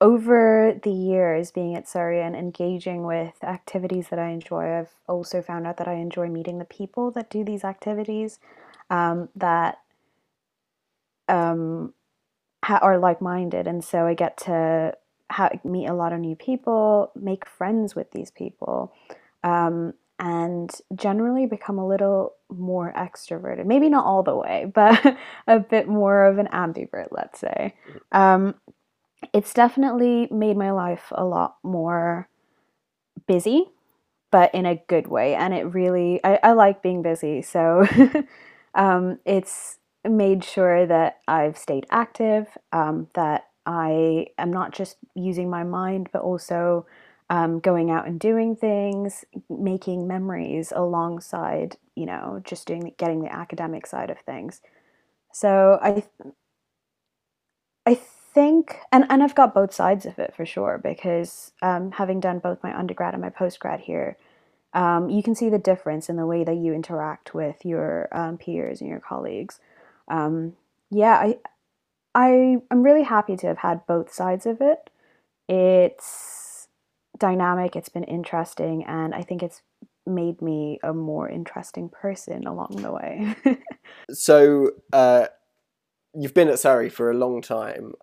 over 0.00 0.78
the 0.82 0.92
years 0.92 1.50
being 1.50 1.74
at 1.74 1.88
Surrey 1.88 2.22
and 2.22 2.36
engaging 2.36 3.04
with 3.04 3.42
activities 3.42 4.08
that 4.08 4.18
I 4.18 4.28
enjoy, 4.28 4.78
I've 4.78 4.94
also 5.08 5.42
found 5.42 5.66
out 5.66 5.76
that 5.78 5.88
I 5.88 5.94
enjoy 5.94 6.28
meeting 6.28 6.58
the 6.58 6.64
people 6.64 7.10
that 7.12 7.30
do 7.30 7.44
these 7.44 7.64
activities 7.64 8.38
um, 8.90 9.28
that 9.36 9.78
um, 11.28 11.94
ha- 12.64 12.80
are 12.82 12.98
like 12.98 13.20
minded. 13.20 13.66
And 13.66 13.84
so 13.84 14.06
I 14.06 14.14
get 14.14 14.36
to 14.38 14.94
ha- 15.30 15.50
meet 15.64 15.86
a 15.86 15.94
lot 15.94 16.12
of 16.12 16.20
new 16.20 16.36
people, 16.36 17.12
make 17.14 17.46
friends 17.46 17.94
with 17.94 18.12
these 18.12 18.30
people. 18.30 18.92
Um, 19.44 19.94
and 20.18 20.72
generally 20.94 21.46
become 21.46 21.78
a 21.78 21.86
little 21.86 22.34
more 22.50 22.92
extroverted. 22.96 23.66
Maybe 23.66 23.88
not 23.88 24.04
all 24.04 24.22
the 24.22 24.36
way, 24.36 24.70
but 24.74 25.16
a 25.46 25.60
bit 25.60 25.88
more 25.88 26.24
of 26.24 26.38
an 26.38 26.48
ambivert, 26.52 27.08
let's 27.10 27.38
say. 27.40 27.74
Um, 28.12 28.56
it's 29.32 29.52
definitely 29.54 30.28
made 30.30 30.56
my 30.56 30.70
life 30.70 31.12
a 31.12 31.24
lot 31.24 31.56
more 31.62 32.28
busy, 33.26 33.66
but 34.30 34.54
in 34.54 34.66
a 34.66 34.82
good 34.88 35.06
way. 35.06 35.34
And 35.34 35.54
it 35.54 35.64
really, 35.74 36.20
I, 36.24 36.38
I 36.42 36.52
like 36.52 36.82
being 36.82 37.02
busy. 37.02 37.42
So 37.42 37.86
um, 38.74 39.18
it's 39.26 39.78
made 40.08 40.44
sure 40.44 40.86
that 40.86 41.18
I've 41.28 41.58
stayed 41.58 41.86
active, 41.90 42.46
um, 42.72 43.08
that 43.14 43.46
I 43.66 44.28
am 44.38 44.52
not 44.52 44.72
just 44.72 44.96
using 45.14 45.50
my 45.50 45.64
mind, 45.64 46.10
but 46.12 46.22
also 46.22 46.86
um, 47.30 47.60
going 47.60 47.90
out 47.90 48.06
and 48.06 48.20
doing 48.20 48.56
things, 48.56 49.24
making 49.50 50.08
memories 50.08 50.72
alongside, 50.74 51.76
you 51.96 52.06
know, 52.06 52.40
just 52.44 52.66
doing 52.66 52.94
getting 52.98 53.22
the 53.22 53.32
academic 53.32 53.86
side 53.86 54.10
of 54.10 54.18
things. 54.20 54.62
So 55.32 55.78
I, 55.82 56.04
I 57.86 57.94
think, 58.34 58.78
and 58.92 59.04
and 59.10 59.22
I've 59.22 59.34
got 59.34 59.54
both 59.54 59.74
sides 59.74 60.06
of 60.06 60.18
it 60.18 60.34
for 60.36 60.46
sure 60.46 60.80
because 60.82 61.52
um, 61.62 61.92
having 61.92 62.20
done 62.20 62.38
both 62.40 62.62
my 62.62 62.76
undergrad 62.78 63.14
and 63.14 63.22
my 63.22 63.30
postgrad 63.30 63.80
here, 63.80 64.16
um, 64.74 65.08
you 65.08 65.22
can 65.22 65.34
see 65.34 65.48
the 65.48 65.58
difference 65.58 66.08
in 66.08 66.16
the 66.16 66.26
way 66.26 66.44
that 66.44 66.56
you 66.56 66.72
interact 66.72 67.34
with 67.34 67.64
your 67.64 68.08
um, 68.12 68.38
peers 68.38 68.80
and 68.80 68.90
your 68.90 69.00
colleagues. 69.00 69.60
Um, 70.08 70.54
yeah, 70.90 71.14
I, 71.14 71.38
I, 72.14 72.56
I'm 72.70 72.82
really 72.82 73.02
happy 73.02 73.36
to 73.36 73.46
have 73.46 73.58
had 73.58 73.86
both 73.86 74.12
sides 74.12 74.46
of 74.46 74.60
it. 74.60 74.90
It's 75.48 76.68
dynamic, 77.18 77.76
it's 77.76 77.88
been 77.88 78.04
interesting, 78.04 78.84
and 78.84 79.14
I 79.14 79.22
think 79.22 79.42
it's 79.42 79.62
made 80.06 80.40
me 80.40 80.78
a 80.82 80.92
more 80.92 81.28
interesting 81.28 81.88
person 81.88 82.46
along 82.46 82.78
the 82.82 82.92
way. 82.92 83.34
so, 84.10 84.72
uh, 84.92 85.26
you've 86.14 86.34
been 86.34 86.48
at 86.48 86.58
Surrey 86.58 86.88
for 86.88 87.10
a 87.10 87.14
long 87.14 87.40
time. 87.40 87.94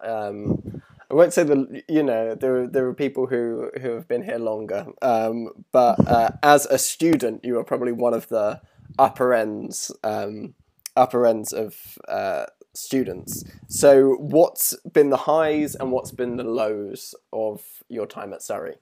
I 1.10 1.14
won't 1.14 1.34
say 1.34 1.44
the 1.44 1.84
you 1.88 2.04
know 2.04 2.36
there 2.36 2.68
there 2.68 2.88
are 2.88 2.94
people 2.94 3.28
who 3.28 3.70
who 3.82 3.92
have 3.92 4.08
been 4.08 4.24
here 4.24 4.40
longer, 4.40 4.88
um, 5.02 5.50
but 5.72 6.08
uh, 6.08 6.32
as 6.42 6.66
a 6.66 6.78
student, 6.78 7.46
you 7.46 7.60
are 7.60 7.64
probably 7.64 7.92
one 7.92 8.14
of 8.14 8.28
the 8.30 8.62
upper 8.98 9.34
ends 9.34 9.92
um, 10.04 10.56
upper 10.96 11.26
ends 11.26 11.54
of 11.54 11.98
uh, 12.08 12.46
students. 12.74 13.44
So, 13.68 14.16
what's 14.16 14.76
been 14.92 15.10
the 15.10 15.18
highs 15.18 15.76
and 15.76 15.92
what's 15.92 16.12
been 16.12 16.38
the 16.38 16.44
lows 16.44 17.14
of 17.32 17.62
your 17.90 18.08
time 18.08 18.34
at 18.34 18.42
Surrey? 18.42 18.76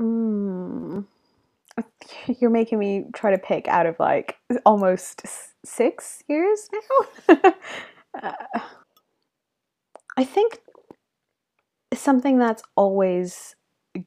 Mm. 0.00 1.04
You're 2.40 2.50
making 2.50 2.78
me 2.78 3.06
try 3.12 3.30
to 3.30 3.38
pick 3.38 3.68
out 3.68 3.86
of 3.86 3.98
like 3.98 4.36
almost 4.64 5.24
six 5.64 6.22
years 6.28 6.68
now. 6.72 7.52
uh, 8.22 8.32
I 10.16 10.24
think 10.24 10.58
something 12.00 12.38
that's 12.38 12.62
always 12.76 13.54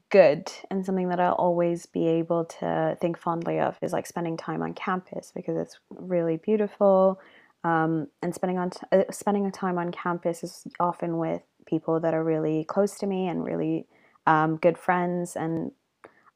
good 0.09 0.51
and 0.69 0.85
something 0.85 1.09
that 1.09 1.19
I'll 1.19 1.33
always 1.33 1.85
be 1.85 2.07
able 2.07 2.45
to 2.45 2.97
think 3.01 3.17
fondly 3.17 3.59
of 3.59 3.77
is 3.81 3.91
like 3.91 4.07
spending 4.07 4.37
time 4.37 4.61
on 4.61 4.73
campus 4.73 5.31
because 5.35 5.57
it's 5.57 5.79
really 5.89 6.37
beautiful. 6.37 7.19
Um, 7.65 8.07
and 8.21 8.35
spending 8.35 8.57
on 8.57 8.71
t- 8.71 8.79
uh, 8.91 9.03
spending 9.11 9.49
time 9.51 9.77
on 9.77 9.91
campus 9.91 10.43
is 10.43 10.67
often 10.79 11.17
with 11.17 11.41
people 11.65 11.99
that 12.01 12.13
are 12.13 12.23
really 12.23 12.65
close 12.65 12.97
to 12.99 13.07
me 13.07 13.27
and 13.27 13.45
really 13.45 13.87
um, 14.27 14.57
good 14.57 14.77
friends 14.77 15.35
and 15.35 15.71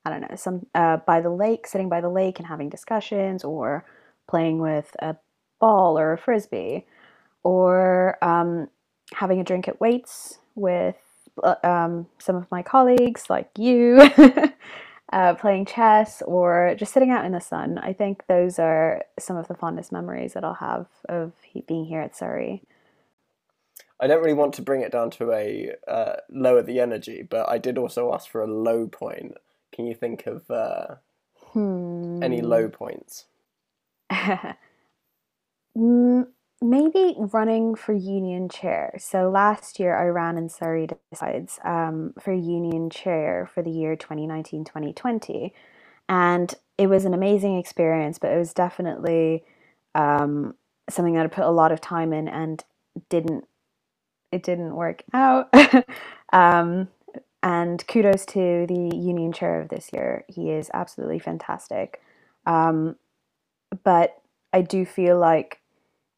I 0.05 0.09
don't 0.09 0.21
know, 0.21 0.35
some 0.37 0.65
uh, 0.73 0.97
by 1.05 1.19
the 1.19 1.29
lake, 1.29 1.67
sitting 1.67 1.89
by 1.89 1.99
the 1.99 2.09
lake 2.09 2.39
and 2.39 2.47
having 2.47 2.69
discussions, 2.69 3.43
or 3.43 3.85
playing 4.29 4.59
with 4.61 4.95
a 4.99 5.17
ball 5.59 5.99
or 5.99 6.13
a 6.13 6.17
frisbee, 6.17 6.85
or 7.43 8.17
um, 8.23 8.69
having 9.13 9.41
a 9.41 9.43
drink 9.43 9.67
at 9.67 9.81
Waits 9.81 10.39
with 10.55 10.95
um, 11.63 12.07
some 12.19 12.35
of 12.35 12.49
my 12.51 12.61
colleagues, 12.61 13.29
like 13.29 13.49
you, 13.57 14.09
uh, 15.13 15.35
playing 15.35 15.65
chess, 15.65 16.21
or 16.25 16.75
just 16.77 16.93
sitting 16.93 17.11
out 17.11 17.25
in 17.25 17.31
the 17.31 17.41
sun. 17.41 17.77
I 17.77 17.93
think 17.93 18.27
those 18.27 18.59
are 18.59 19.03
some 19.19 19.37
of 19.37 19.47
the 19.47 19.55
fondest 19.55 19.91
memories 19.91 20.33
that 20.33 20.43
I'll 20.43 20.55
have 20.55 20.87
of 21.07 21.33
being 21.67 21.85
here 21.85 22.01
at 22.01 22.15
Surrey. 22.15 22.63
I 23.99 24.07
don't 24.07 24.21
really 24.21 24.33
want 24.33 24.53
to 24.55 24.61
bring 24.61 24.81
it 24.81 24.91
down 24.91 25.09
to 25.11 25.31
a 25.31 25.73
uh, 25.87 26.17
lower 26.29 26.61
the 26.61 26.79
energy, 26.79 27.23
but 27.27 27.49
I 27.49 27.57
did 27.57 27.77
also 27.77 28.13
ask 28.13 28.29
for 28.29 28.41
a 28.41 28.47
low 28.47 28.87
point. 28.87 29.35
Can 29.71 29.87
you 29.87 29.95
think 29.95 30.27
of 30.27 30.49
uh, 30.51 30.95
hmm. 31.53 32.21
any 32.21 32.41
low 32.41 32.69
points? 32.69 33.25
Maybe 36.61 37.15
running 37.19 37.75
for 37.75 37.93
union 37.93 38.49
chair. 38.49 38.95
So 38.99 39.29
last 39.29 39.79
year 39.79 39.95
I 39.95 40.07
ran 40.07 40.37
in 40.37 40.49
Surrey 40.49 40.87
Decides 41.11 41.59
um, 41.63 42.13
for 42.19 42.33
union 42.33 42.89
chair 42.89 43.47
for 43.53 43.61
the 43.61 43.69
year 43.69 43.95
2019 43.95 44.65
2020. 44.65 45.53
And 46.09 46.53
it 46.77 46.87
was 46.87 47.05
an 47.05 47.13
amazing 47.13 47.57
experience, 47.57 48.17
but 48.17 48.31
it 48.31 48.37
was 48.37 48.53
definitely 48.53 49.43
um, 49.93 50.55
something 50.89 51.13
that 51.13 51.25
I 51.25 51.29
put 51.29 51.43
a 51.43 51.51
lot 51.51 51.71
of 51.71 51.79
time 51.79 52.11
in 52.11 52.27
and 52.27 52.63
didn't 53.09 53.45
it 54.31 54.43
didn't 54.43 54.75
work 54.75 55.03
out. 55.13 55.53
um, 56.33 56.89
and 57.43 57.85
kudos 57.87 58.25
to 58.27 58.65
the 58.67 58.91
union 58.95 59.31
chair 59.31 59.61
of 59.61 59.69
this 59.69 59.89
year. 59.93 60.25
He 60.27 60.49
is 60.49 60.71
absolutely 60.73 61.19
fantastic. 61.19 62.01
Um, 62.45 62.95
but 63.83 64.21
I 64.53 64.61
do 64.61 64.85
feel 64.85 65.19
like 65.19 65.59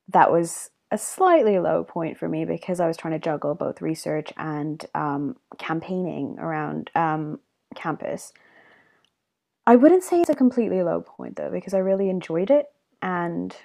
that 0.10 0.32
was 0.32 0.70
a 0.92 0.98
slightly 0.98 1.60
low 1.60 1.84
point 1.84 2.18
for 2.18 2.28
me 2.28 2.46
because 2.46 2.80
I 2.80 2.88
was 2.88 2.98
trying 2.98 3.14
to 3.14 3.20
juggle 3.20 3.54
both 3.54 3.82
research 3.82 4.34
and 4.38 4.84
um, 4.96 5.36
campaigning 5.58 6.38
around 6.40 6.90
um, 6.96 7.40
campus. 7.76 8.34
I 9.68 9.76
wouldn't 9.76 10.04
say 10.04 10.22
it's 10.22 10.30
a 10.30 10.36
completely 10.36 10.82
low 10.82 11.02
point 11.02 11.36
though, 11.36 11.52
because 11.52 11.76
I 11.76 11.80
really 11.80 12.10
enjoyed 12.10 12.50
it 12.50 12.68
and 13.02 13.56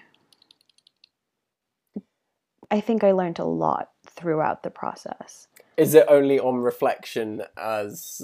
I 2.70 2.80
think 2.80 3.02
I 3.02 3.12
learned 3.12 3.38
a 3.38 3.44
lot 3.44 3.90
throughout 4.06 4.62
the 4.62 4.70
process. 4.70 5.48
Is 5.76 5.94
it 5.94 6.04
only 6.08 6.38
on 6.38 6.56
reflection 6.56 7.42
as 7.56 8.20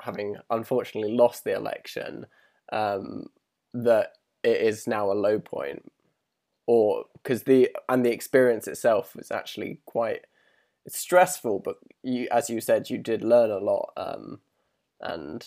having 0.00 0.36
unfortunately 0.50 1.12
lost 1.12 1.44
the 1.44 1.54
election 1.54 2.26
um, 2.72 3.26
that 3.72 4.12
it 4.42 4.60
is 4.60 4.86
now 4.86 5.10
a 5.10 5.14
low 5.14 5.38
point? 5.38 5.90
Or 6.66 7.04
because 7.14 7.42
the 7.42 7.70
and 7.88 8.04
the 8.04 8.12
experience 8.12 8.66
itself 8.66 9.14
was 9.14 9.30
actually 9.30 9.80
quite 9.84 10.22
stressful, 10.88 11.60
but 11.60 11.76
you, 12.02 12.26
as 12.30 12.48
you 12.48 12.60
said, 12.60 12.88
you 12.90 12.98
did 12.98 13.22
learn 13.22 13.50
a 13.50 13.58
lot, 13.58 13.92
um, 13.96 14.40
and 15.00 15.46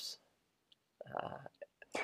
uh, 1.15 1.99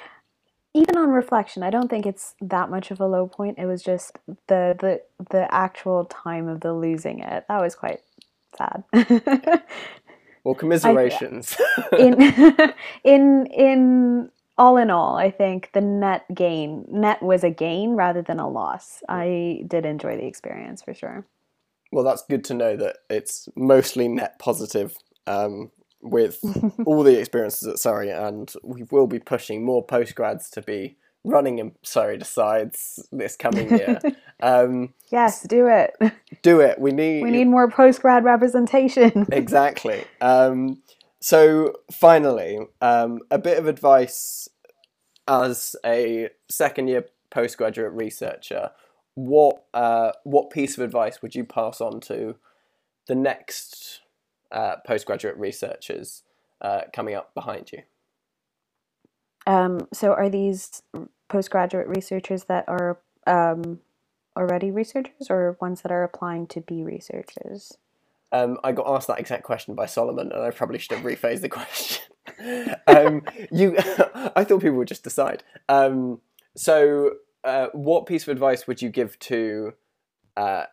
even 0.73 0.97
on 0.97 1.09
reflection, 1.09 1.61
I 1.61 1.69
don't 1.69 1.89
think 1.89 2.05
it's 2.05 2.33
that 2.41 2.69
much 2.69 2.89
of 2.89 2.99
a 2.99 3.05
low 3.05 3.27
point. 3.27 3.59
It 3.59 3.65
was 3.65 3.83
just 3.83 4.17
the 4.47 4.75
the 4.79 5.01
the 5.29 5.53
actual 5.53 6.05
time 6.05 6.47
of 6.47 6.61
the 6.61 6.73
losing 6.73 7.19
it. 7.19 7.45
That 7.47 7.61
was 7.61 7.75
quite 7.75 7.99
sad. 8.57 8.83
well, 10.43 10.55
commiserations. 10.57 11.55
I, 11.91 11.95
in 11.99 12.73
in 13.03 13.45
in 13.47 14.31
all 14.57 14.77
in 14.77 14.89
all, 14.89 15.15
I 15.15 15.31
think 15.31 15.71
the 15.73 15.81
net 15.81 16.25
gain 16.33 16.85
net 16.89 17.21
was 17.21 17.43
a 17.43 17.49
gain 17.49 17.91
rather 17.91 18.21
than 18.21 18.39
a 18.39 18.49
loss. 18.49 19.01
I 19.09 19.63
did 19.67 19.85
enjoy 19.85 20.17
the 20.17 20.25
experience 20.25 20.81
for 20.81 20.93
sure. 20.93 21.25
Well, 21.91 22.03
that's 22.03 22.23
good 22.27 22.43
to 22.45 22.53
know 22.53 22.75
that 22.77 22.97
it's 23.09 23.47
mostly 23.55 24.07
net 24.07 24.39
positive. 24.39 24.95
Um, 25.25 25.71
with 26.03 26.39
all 26.85 27.01
the 27.01 27.17
experiences 27.17 27.67
at 27.67 27.79
Surrey, 27.79 28.09
and 28.09 28.53
we 28.61 28.83
will 28.91 29.07
be 29.07 29.19
pushing 29.19 29.65
more 29.65 29.85
postgrads 29.85 30.49
to 30.51 30.61
be 30.61 30.97
running 31.23 31.59
in 31.59 31.71
Surrey 31.83 32.17
decides 32.17 33.07
this 33.11 33.35
coming 33.35 33.69
year. 33.69 33.99
Um, 34.41 34.93
yes, 35.09 35.43
do 35.43 35.67
it. 35.67 35.95
Do 36.41 36.59
it. 36.59 36.77
We 36.77 36.91
need 36.91 37.23
we 37.23 37.31
need 37.31 37.45
more 37.45 37.69
postgrad 37.69 38.23
representation. 38.23 39.25
exactly. 39.31 40.03
Um, 40.19 40.81
so 41.23 41.75
finally, 41.89 42.59
um, 42.81 43.19
a 43.31 43.39
bit 43.39 43.57
of 43.57 43.65
advice 43.65 44.49
as 45.25 45.73
a 45.85 46.27
second 46.49 46.89
year 46.89 47.05
postgraduate 47.29 47.93
researcher. 47.93 48.71
What 49.13 49.63
uh, 49.73 50.11
what 50.25 50.49
piece 50.49 50.77
of 50.77 50.83
advice 50.83 51.21
would 51.21 51.33
you 51.33 51.45
pass 51.45 51.79
on 51.79 52.01
to 52.01 52.35
the 53.07 53.15
next 53.15 54.01
uh, 54.51 54.75
postgraduate 54.85 55.37
researchers 55.37 56.23
uh, 56.61 56.81
coming 56.91 57.15
up 57.15 57.33
behind 57.33 57.71
you? 57.71 57.83
Um, 59.47 59.87
so, 59.93 60.11
are 60.11 60.29
these 60.29 60.81
postgraduate 61.29 61.87
researchers 61.87 62.43
that 62.45 62.65
are 62.67 62.99
um, 63.27 63.79
already 64.35 64.71
researchers 64.71 65.27
or 65.29 65.55
ones 65.61 65.83
that 65.83 65.91
are 65.93 66.03
applying 66.03 66.47
to 66.47 66.59
be 66.59 66.83
researchers? 66.83 67.77
Um, 68.33 68.57
I 68.63 68.71
got 68.71 68.87
asked 68.87 69.07
that 69.07 69.19
exact 69.19 69.43
question 69.43 69.75
by 69.75 69.85
Solomon, 69.85 70.31
and 70.31 70.41
I 70.41 70.49
probably 70.49 70.79
should 70.79 70.97
have 70.97 71.05
rephrased 71.05 71.41
the 71.41 71.49
question. 71.49 72.03
um, 72.87 73.21
you, 73.51 73.75
I 74.35 74.43
thought 74.43 74.61
people 74.61 74.77
would 74.77 74.87
just 74.87 75.03
decide. 75.03 75.43
Um, 75.69 76.19
so, 76.57 77.11
uh, 77.43 77.67
what 77.73 78.07
piece 78.07 78.23
of 78.23 78.29
advice 78.29 78.67
would 78.67 78.81
you 78.81 78.89
give 78.89 79.19
to 79.19 79.73
uh, 80.35 80.63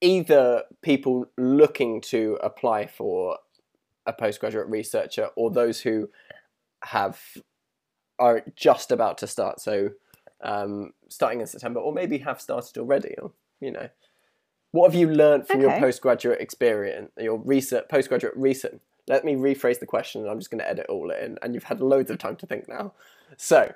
either 0.00 0.64
people 0.82 1.26
looking 1.38 2.00
to 2.02 2.38
apply 2.42 2.86
for 2.86 3.38
a 4.04 4.12
postgraduate 4.12 4.68
researcher 4.68 5.30
or 5.36 5.50
those 5.50 5.80
who 5.80 6.08
have 6.84 7.20
are 8.18 8.42
just 8.54 8.92
about 8.92 9.18
to 9.18 9.26
start 9.26 9.60
so 9.60 9.90
um, 10.42 10.92
starting 11.08 11.40
in 11.40 11.46
september 11.46 11.80
or 11.80 11.92
maybe 11.92 12.18
have 12.18 12.40
started 12.40 12.78
already 12.78 13.14
or 13.20 13.32
you 13.60 13.70
know 13.70 13.88
what 14.76 14.92
have 14.92 15.00
you 15.00 15.08
learned 15.08 15.46
from 15.46 15.60
okay. 15.60 15.70
your 15.70 15.80
postgraduate 15.80 16.40
experience 16.40 17.10
your 17.18 17.38
research 17.38 17.84
postgraduate 17.88 18.34
research 18.36 18.74
let 19.08 19.24
me 19.24 19.34
rephrase 19.34 19.80
the 19.80 19.86
question 19.86 20.20
and 20.22 20.30
i'm 20.30 20.38
just 20.38 20.50
going 20.50 20.58
to 20.58 20.68
edit 20.68 20.86
all 20.88 21.10
in 21.10 21.38
and 21.42 21.54
you've 21.54 21.64
had 21.64 21.80
loads 21.80 22.10
of 22.10 22.18
time 22.18 22.36
to 22.36 22.46
think 22.46 22.68
now 22.68 22.92
so 23.36 23.72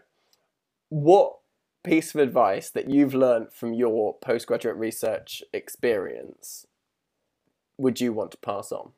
what 0.91 1.37
piece 1.83 2.15
of 2.15 2.21
advice 2.21 2.71
that 2.71 2.91
you've 2.91 3.15
learned 3.15 3.53
from 3.53 3.73
your 3.73 4.15
postgraduate 4.19 4.77
research 4.77 5.43
experience 5.53 6.67
would 7.79 8.01
you 8.01 8.13
want 8.13 8.31
to 8.33 8.37
pass 8.37 8.71
on? 8.71 8.91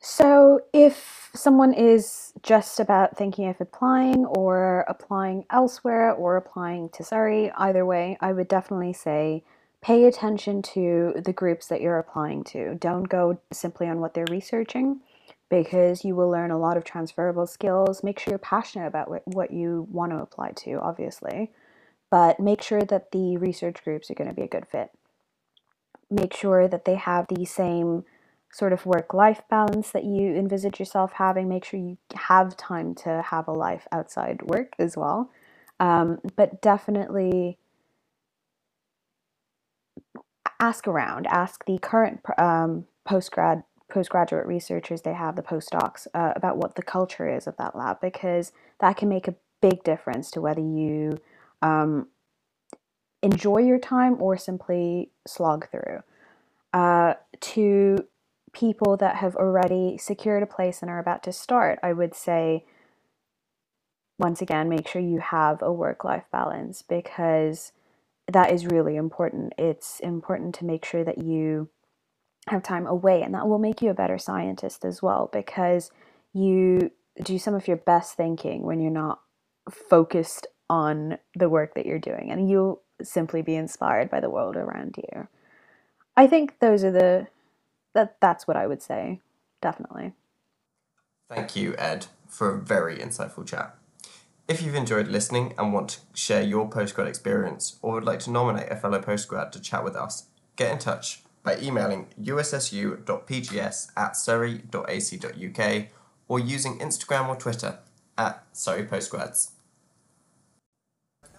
So, 0.00 0.60
if 0.72 1.30
someone 1.34 1.74
is 1.74 2.32
just 2.42 2.78
about 2.78 3.16
thinking 3.16 3.48
of 3.48 3.60
applying 3.60 4.24
or 4.24 4.84
applying 4.88 5.44
elsewhere 5.50 6.12
or 6.12 6.36
applying 6.36 6.88
to 6.90 7.02
Surrey, 7.02 7.50
either 7.56 7.84
way, 7.84 8.16
I 8.20 8.32
would 8.32 8.46
definitely 8.46 8.92
say 8.92 9.42
pay 9.80 10.04
attention 10.04 10.62
to 10.62 11.14
the 11.24 11.32
groups 11.32 11.66
that 11.66 11.80
you're 11.80 11.98
applying 11.98 12.44
to. 12.44 12.76
Don't 12.76 13.08
go 13.08 13.40
simply 13.52 13.88
on 13.88 14.00
what 14.00 14.14
they're 14.14 14.24
researching 14.30 15.00
because 15.50 16.04
you 16.04 16.14
will 16.14 16.30
learn 16.30 16.50
a 16.50 16.58
lot 16.58 16.76
of 16.76 16.84
transferable 16.84 17.46
skills. 17.46 18.04
Make 18.04 18.18
sure 18.18 18.32
you're 18.32 18.38
passionate 18.38 18.86
about 18.86 19.08
what, 19.26 19.50
you 19.50 19.88
want 19.90 20.12
to 20.12 20.18
apply 20.18 20.52
to, 20.52 20.74
obviously, 20.74 21.50
but 22.10 22.38
make 22.38 22.62
sure 22.62 22.82
that 22.82 23.12
the 23.12 23.36
research 23.36 23.82
groups 23.82 24.10
are 24.10 24.14
going 24.14 24.28
to 24.28 24.34
be 24.34 24.42
a 24.42 24.48
good 24.48 24.66
fit. 24.66 24.90
Make 26.10 26.34
sure 26.34 26.68
that 26.68 26.84
they 26.84 26.96
have 26.96 27.26
the 27.28 27.44
same 27.44 28.04
sort 28.52 28.72
of 28.72 28.86
work 28.86 29.12
life 29.12 29.42
balance 29.50 29.90
that 29.90 30.04
you 30.04 30.34
envisage 30.34 30.78
yourself 30.78 31.12
having. 31.14 31.48
Make 31.48 31.64
sure 31.64 31.78
you 31.78 31.98
have 32.14 32.56
time 32.56 32.94
to 32.96 33.22
have 33.22 33.46
a 33.48 33.52
life 33.52 33.86
outside 33.92 34.42
work 34.42 34.72
as 34.78 34.96
well. 34.96 35.30
Um, 35.80 36.18
but 36.36 36.60
definitely 36.60 37.58
ask 40.60 40.88
around, 40.88 41.26
ask 41.26 41.64
the 41.66 41.78
current 41.78 42.20
um, 42.36 42.86
postgrad 43.08 43.64
postgraduate 43.90 44.46
researchers 44.46 45.00
they 45.02 45.14
have, 45.14 45.34
the 45.34 45.42
postdocs, 45.42 46.06
uh, 46.12 46.32
about 46.36 46.58
what 46.58 46.74
the 46.74 46.82
culture 46.82 47.26
is 47.28 47.46
of 47.46 47.56
that 47.56 47.74
lab 47.74 47.98
because 48.02 48.52
that 48.80 48.96
can 48.98 49.08
make 49.08 49.26
a 49.26 49.34
big 49.62 49.82
difference 49.82 50.30
to 50.30 50.40
whether 50.42 50.60
you 50.60 51.18
um, 51.62 52.06
enjoy 53.22 53.58
your 53.58 53.78
time 53.78 54.16
or 54.20 54.36
simply 54.36 55.10
slog 55.26 55.70
through. 55.70 56.02
Uh, 56.74 57.14
to 57.40 57.96
people 58.58 58.96
that 58.96 59.16
have 59.16 59.36
already 59.36 59.96
secured 59.98 60.42
a 60.42 60.46
place 60.46 60.82
and 60.82 60.90
are 60.90 60.98
about 60.98 61.22
to 61.22 61.32
start, 61.32 61.78
I 61.82 61.92
would 61.92 62.14
say, 62.14 62.64
once 64.18 64.42
again, 64.42 64.68
make 64.68 64.88
sure 64.88 65.00
you 65.00 65.20
have 65.20 65.62
a 65.62 65.72
work 65.72 66.02
life 66.02 66.24
balance 66.32 66.82
because 66.82 67.72
that 68.26 68.50
is 68.50 68.66
really 68.66 68.96
important. 68.96 69.52
It's 69.56 70.00
important 70.00 70.56
to 70.56 70.64
make 70.64 70.84
sure 70.84 71.04
that 71.04 71.18
you 71.18 71.68
have 72.48 72.62
time 72.62 72.86
away 72.86 73.22
and 73.22 73.34
that 73.34 73.46
will 73.46 73.60
make 73.60 73.80
you 73.80 73.90
a 73.90 73.94
better 73.94 74.18
scientist 74.18 74.84
as 74.84 75.02
well 75.02 75.30
because 75.32 75.92
you 76.32 76.90
do 77.22 77.38
some 77.38 77.54
of 77.54 77.68
your 77.68 77.76
best 77.76 78.16
thinking 78.16 78.62
when 78.62 78.80
you're 78.80 78.90
not 78.90 79.20
focused 79.70 80.46
on 80.68 81.18
the 81.36 81.48
work 81.48 81.74
that 81.74 81.86
you're 81.86 81.98
doing 81.98 82.30
and 82.30 82.50
you'll 82.50 82.82
simply 83.02 83.42
be 83.42 83.54
inspired 83.54 84.10
by 84.10 84.18
the 84.18 84.30
world 84.30 84.56
around 84.56 84.96
you. 84.96 85.28
I 86.16 86.26
think 86.26 86.58
those 86.58 86.82
are 86.82 86.90
the 86.90 87.28
that 87.98 88.20
that's 88.20 88.46
what 88.46 88.56
I 88.56 88.68
would 88.68 88.80
say. 88.80 89.20
Definitely. 89.60 90.12
Thank 91.28 91.56
you, 91.56 91.74
Ed, 91.76 92.06
for 92.28 92.54
a 92.54 92.60
very 92.60 92.96
insightful 92.96 93.44
chat. 93.44 93.76
If 94.46 94.62
you've 94.62 94.76
enjoyed 94.76 95.08
listening 95.08 95.52
and 95.58 95.72
want 95.72 95.88
to 95.90 95.98
share 96.14 96.42
your 96.42 96.70
postgrad 96.70 97.08
experience 97.08 97.76
or 97.82 97.94
would 97.94 98.04
like 98.04 98.20
to 98.20 98.30
nominate 98.30 98.70
a 98.70 98.76
fellow 98.76 99.00
postgrad 99.00 99.50
to 99.50 99.60
chat 99.60 99.82
with 99.82 99.96
us, 99.96 100.26
get 100.54 100.72
in 100.72 100.78
touch 100.78 101.22
by 101.42 101.58
emailing 101.58 102.06
ussu.pgs 102.22 103.88
at 103.96 104.16
surrey.ac.uk 104.16 105.86
or 106.28 106.38
using 106.38 106.78
Instagram 106.78 107.28
or 107.28 107.36
Twitter 107.36 107.80
at 108.16 108.44
Surrey 108.52 108.84
Postgrads. 108.86 109.50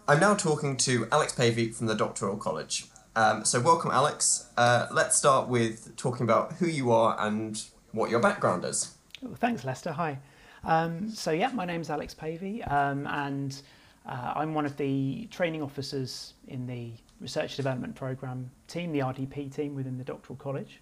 I'm 0.08 0.19
now 0.19 0.34
talking 0.34 0.76
to 0.78 1.08
Alex 1.12 1.34
Pavey 1.34 1.69
from 1.69 1.88
the 1.88 1.95
Doctoral 1.95 2.38
College. 2.38 2.86
Um, 3.19 3.43
so, 3.43 3.60
welcome, 3.60 3.91
Alex. 3.91 4.47
Uh, 4.55 4.88
let's 4.91 5.17
start 5.17 5.49
with 5.49 5.93
talking 5.97 6.23
about 6.23 6.53
who 6.53 6.67
you 6.67 6.93
are 6.93 7.17
and 7.19 7.62
what 7.91 8.10
your 8.10 8.21
background 8.21 8.63
is. 8.63 8.95
Thanks, 9.36 9.65
Lester. 9.65 9.91
Hi. 9.91 10.17
Um, 10.63 11.10
so, 11.10 11.32
yeah, 11.32 11.49
my 11.49 11.65
name's 11.65 11.89
Alex 11.89 12.13
Pavey, 12.13 12.63
um, 12.63 13.05
and 13.08 13.62
uh, 14.05 14.32
I'm 14.38 14.53
one 14.53 14.65
of 14.65 14.77
the 14.77 15.27
training 15.32 15.62
officers 15.62 16.36
in 16.47 16.65
the 16.65 16.93
research 17.19 17.58
development 17.58 17.93
program 17.93 18.49
team, 18.69 18.93
the 18.93 18.99
RDP 18.99 19.53
team 19.53 19.75
within 19.75 19.97
the 19.97 20.05
doctoral 20.05 20.38
college. 20.38 20.79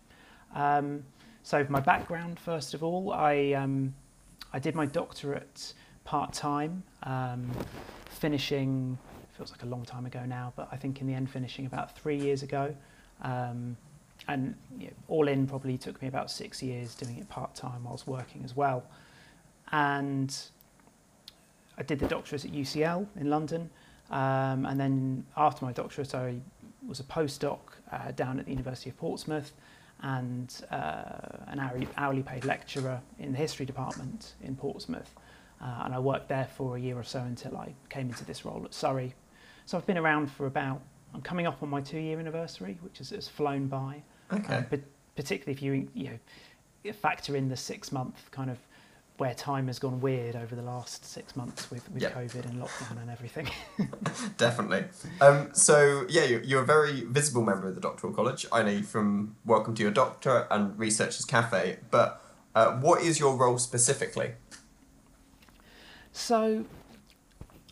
Um, 0.54 1.06
so 1.42 1.66
my 1.70 1.80
background, 1.80 2.40
first 2.40 2.76
of 2.76 2.84
all, 2.84 3.14
I 3.14 3.54
um, 3.54 3.96
I 4.54 4.60
did 4.60 4.76
my 4.76 4.86
doctorate 4.86 5.74
part 6.04 6.34
time, 6.34 6.84
um, 7.02 7.50
finishing 8.12 9.00
feels 9.38 9.52
like 9.52 9.64
a 9.64 9.68
long 9.68 9.86
time 9.86 10.06
ago 10.06 10.26
now, 10.26 10.52
but 10.56 10.68
I 10.72 10.78
think 10.78 11.00
in 11.00 11.08
the 11.08 11.14
end 11.14 11.30
finishing 11.30 11.66
about 11.66 11.96
three 11.96 12.18
years 12.18 12.44
ago. 12.44 12.76
Um, 13.22 13.78
and 14.28 14.56
you 14.78 14.88
know, 14.88 14.94
all 15.08 15.28
in 15.28 15.48
probably 15.48 15.78
took 15.78 16.02
me 16.02 16.08
about 16.08 16.32
six 16.32 16.64
years 16.64 16.96
doing 16.96 17.18
it 17.18 17.30
part 17.30 17.54
time 17.56 17.84
whilst 17.84 18.08
working 18.08 18.42
as 18.44 18.56
well. 18.56 18.84
And 19.72 20.36
I 21.78 21.84
did 21.84 22.00
the 22.00 22.08
doctorate 22.08 22.46
at 22.46 22.52
UCL 22.52 23.06
in 23.16 23.30
London, 23.30 23.70
um, 24.10 24.66
and 24.66 24.80
then 24.80 25.26
after 25.36 25.66
my 25.66 25.72
doctorate, 25.72 26.16
I 26.16 26.40
was 26.88 27.00
a 27.00 27.04
postdoc 27.04 27.60
uh, 27.92 28.12
down 28.12 28.40
at 28.40 28.46
the 28.46 28.52
University 28.52 28.90
of 28.90 28.98
Portsmouth 28.98 29.52
and 30.02 30.64
uh, 30.72 31.48
an 31.48 31.60
hourly, 31.60 31.88
hourly 31.98 32.24
paid 32.24 32.46
lecturer 32.46 33.02
in 33.20 33.32
the 33.32 33.38
history 33.38 33.66
department 33.66 34.34
in 34.42 34.56
Portsmouth. 34.56 35.14
Uh, 35.62 35.82
and 35.86 35.94
I 35.94 36.00
worked 36.00 36.30
there 36.30 36.48
for 36.56 36.78
a 36.78 36.80
year 36.80 36.98
or 36.98 37.04
so 37.04 37.20
until 37.20 37.58
I 37.58 37.74
came 37.90 38.10
into 38.10 38.24
this 38.24 38.46
role 38.46 38.62
at 38.64 38.74
Surrey. 38.74 39.16
So 39.68 39.78
I've 39.78 39.86
been 39.86 39.98
around 39.98 40.32
for 40.32 40.48
about, 40.48 40.82
I'm 41.14 41.22
coming 41.22 41.46
up 41.46 41.62
on 41.62 41.68
my 41.70 41.82
two 41.82 42.00
year 42.00 42.18
anniversary, 42.22 42.78
which 42.80 43.00
has, 43.00 43.10
has 43.10 43.28
flown 43.28 43.68
by. 43.68 44.02
Okay. 44.32 44.56
Um, 44.56 44.66
but 44.70 44.80
particularly 45.18 45.52
if 45.52 45.62
you, 45.62 45.90
you 45.94 46.20
know, 46.86 46.94
factor 46.94 47.36
in 47.36 47.50
the 47.50 47.58
six 47.58 47.92
month 47.92 48.32
kind 48.32 48.50
of 48.50 48.58
where 49.18 49.34
time 49.34 49.68
has 49.68 49.78
gone 49.78 50.00
weird 50.00 50.38
over 50.38 50.56
the 50.56 50.62
last 50.62 51.04
six 51.04 51.36
months 51.36 51.70
with, 51.70 51.92
with 51.92 52.02
Yep. 52.02 52.16
COVID 52.16 52.46
and 52.46 52.64
lockdown 52.64 53.02
and 53.02 53.10
everything. 53.10 53.50
Definitely. 54.38 54.86
Um, 55.20 55.50
so 55.52 56.06
yeah, 56.08 56.24
you're, 56.24 56.62
a 56.62 56.66
very 56.66 57.02
visible 57.02 57.44
member 57.44 57.68
of 57.68 57.76
the 57.76 57.82
doctoral 57.82 58.14
college. 58.14 58.46
I 58.54 58.64
know 58.64 58.72
you 58.72 58.84
from 58.84 59.36
Welcome 59.44 59.76
to 59.76 59.82
Your 59.84 59.92
Doctorate 59.92 60.48
and 60.50 60.80
Researchers 60.80 61.26
Cafe, 61.26 61.80
but 61.92 62.22
uh, 62.56 62.78
what 62.78 63.02
is 63.02 63.20
your 63.20 63.36
role 63.36 63.58
specifically? 63.58 64.32
So, 66.14 66.64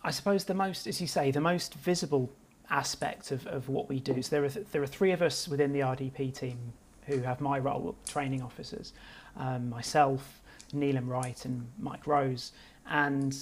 I 0.05 0.11
suppose 0.11 0.43
the 0.43 0.53
most, 0.53 0.85
as 0.85 1.01
you 1.01 1.07
say, 1.07 1.31
the 1.31 1.41
most 1.41 1.73
visible 1.73 2.31
aspect 2.69 3.31
of, 3.31 3.47
of 3.47 3.69
what 3.69 3.89
we 3.89 3.99
do. 3.99 4.21
So 4.21 4.35
there 4.35 4.45
are 4.45 4.49
th- 4.49 4.67
there 4.71 4.83
are 4.83 4.87
three 4.87 5.11
of 5.11 5.23
us 5.23 5.47
within 5.47 5.73
the 5.73 5.79
RDP 5.79 6.31
team 6.31 6.59
who 7.07 7.21
have 7.21 7.41
my 7.41 7.57
role, 7.57 7.95
training 8.07 8.43
officers, 8.43 8.93
um, 9.35 9.67
myself, 9.67 10.41
Neelam 10.75 11.07
Wright, 11.07 11.43
and 11.45 11.67
Mike 11.79 12.05
Rose, 12.05 12.51
and 12.87 13.35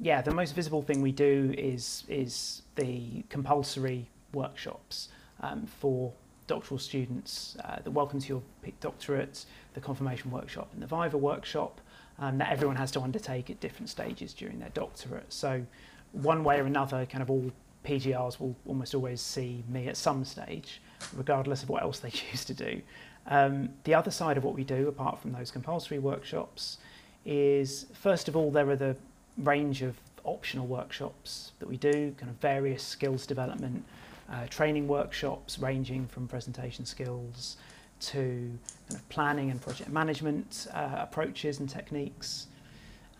yeah, 0.00 0.22
the 0.22 0.32
most 0.32 0.54
visible 0.54 0.80
thing 0.80 1.02
we 1.02 1.12
do 1.12 1.54
is 1.56 2.04
is 2.08 2.62
the 2.76 3.22
compulsory 3.28 4.08
workshops 4.32 5.10
um, 5.42 5.66
for 5.66 6.14
doctoral 6.46 6.78
students. 6.78 7.58
Uh, 7.62 7.76
the 7.84 7.90
Welcome 7.90 8.20
to 8.20 8.28
Your 8.28 8.42
Doctorate, 8.80 9.44
the 9.74 9.80
confirmation 9.82 10.30
workshop, 10.30 10.70
and 10.72 10.82
the 10.82 10.86
Viva 10.86 11.18
workshop 11.18 11.82
um, 12.18 12.38
that 12.38 12.50
everyone 12.50 12.76
has 12.76 12.90
to 12.92 13.00
undertake 13.00 13.50
at 13.50 13.60
different 13.60 13.90
stages 13.90 14.32
during 14.32 14.58
their 14.58 14.70
doctorate. 14.70 15.30
So, 15.30 15.66
one 16.12 16.44
way 16.44 16.60
or 16.60 16.64
another, 16.64 17.06
kind 17.06 17.22
of 17.22 17.30
all 17.30 17.50
PGRs 17.84 18.40
will 18.40 18.56
almost 18.66 18.94
always 18.94 19.20
see 19.20 19.62
me 19.68 19.88
at 19.88 19.96
some 19.96 20.24
stage, 20.24 20.80
regardless 21.14 21.62
of 21.62 21.68
what 21.68 21.82
else 21.82 22.00
they 22.00 22.10
choose 22.20 22.44
to 22.44 22.54
do. 22.54 22.80
Um, 23.28 23.70
the 23.84 23.94
other 23.94 24.10
side 24.10 24.36
of 24.36 24.44
what 24.44 24.54
we 24.54 24.64
do, 24.64 24.88
apart 24.88 25.20
from 25.20 25.32
those 25.32 25.50
compulsory 25.50 25.98
workshops, 25.98 26.78
is 27.24 27.86
first 27.92 28.28
of 28.28 28.36
all, 28.36 28.50
there 28.50 28.68
are 28.70 28.76
the 28.76 28.96
range 29.38 29.82
of 29.82 29.96
optional 30.24 30.66
workshops 30.66 31.52
that 31.58 31.68
we 31.68 31.76
do, 31.76 32.14
kind 32.18 32.30
of 32.30 32.36
various 32.36 32.82
skills 32.82 33.26
development, 33.26 33.84
uh, 34.30 34.46
training 34.48 34.88
workshops 34.88 35.58
ranging 35.58 36.06
from 36.06 36.26
presentation 36.26 36.84
skills 36.84 37.56
to 37.98 38.58
kind 38.88 39.00
of 39.00 39.08
planning 39.08 39.50
and 39.50 39.60
project 39.60 39.90
management 39.90 40.66
uh, 40.72 40.96
approaches 40.98 41.60
and 41.60 41.68
techniques. 41.68 42.46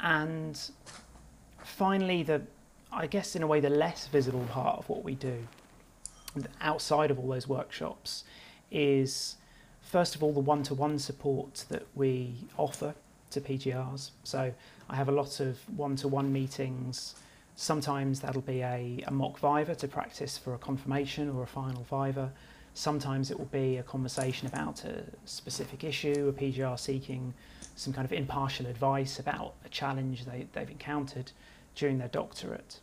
And 0.01 0.61
finally, 1.65 2.23
the 2.23 2.43
I 2.97 3.07
guess 3.07 3.37
in 3.37 3.43
a 3.43 3.47
way 3.47 3.61
the 3.61 3.69
less 3.69 4.07
visible 4.07 4.47
part 4.51 4.79
of 4.79 4.89
what 4.89 5.05
we 5.05 5.15
do 5.17 5.47
outside 6.63 7.11
of 7.11 7.19
all 7.19 7.29
those 7.29 7.47
workshops 7.47 8.25
is 8.71 9.37
first 9.83 10.15
of 10.15 10.23
all 10.23 10.33
the 10.33 10.41
one-to-one 10.41 10.99
support 10.99 11.67
that 11.69 11.87
we 11.95 12.35
offer 12.57 12.95
to 13.33 13.41
PGRs. 13.41 14.13
So 14.25 14.51
I 14.89 14.97
have 14.97 15.09
a 15.11 15.13
lot 15.13 15.41
of 15.41 15.59
one-to-one 15.77 16.33
meetings. 16.33 17.17
Sometimes 17.55 18.21
that'll 18.21 18.41
be 18.41 18.63
a, 18.63 19.05
a 19.07 19.11
mock 19.11 19.39
viva 19.39 19.75
to 19.75 19.89
practice 19.89 20.39
for 20.39 20.55
a 20.55 20.59
confirmation 20.59 21.29
or 21.29 21.43
a 21.43 21.47
final 21.47 21.85
viva. 21.85 22.33
Sometimes 22.73 23.31
it 23.31 23.39
will 23.39 23.47
be 23.47 23.77
a 23.77 23.83
conversation 23.83 24.47
about 24.47 24.85
a 24.87 25.03
specific 25.27 25.85
issue, 25.85 26.33
a 26.35 26.41
PGR 26.41 26.79
seeking 26.79 27.35
some 27.75 27.93
kind 27.93 28.07
of 28.07 28.13
impartial 28.13 28.67
advice 28.67 29.19
about 29.19 29.53
a 29.67 29.69
challenge 29.69 30.25
they, 30.25 30.47
they've 30.55 30.71
encountered 30.71 31.33
during 31.75 31.99
their 31.99 32.09
doctorate. 32.09 32.81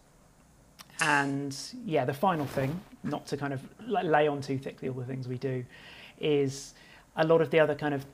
And 1.02 1.56
yeah, 1.86 2.06
the 2.06 2.14
final 2.14 2.46
thing, 2.46 2.80
not 3.04 3.26
to 3.28 3.38
kind 3.38 3.54
of 3.54 3.62
lay 3.88 4.28
on 4.28 4.42
too 4.42 4.58
thickly 4.58 4.90
all 4.90 4.96
the 4.96 5.06
things 5.06 5.28
we 5.28 5.38
do, 5.38 5.66
is 6.20 6.74
a 7.16 7.26
lot 7.26 7.42
of 7.42 7.50
the 7.50 7.60
other 7.60 7.76
kind 7.76 7.94
of 7.94 8.06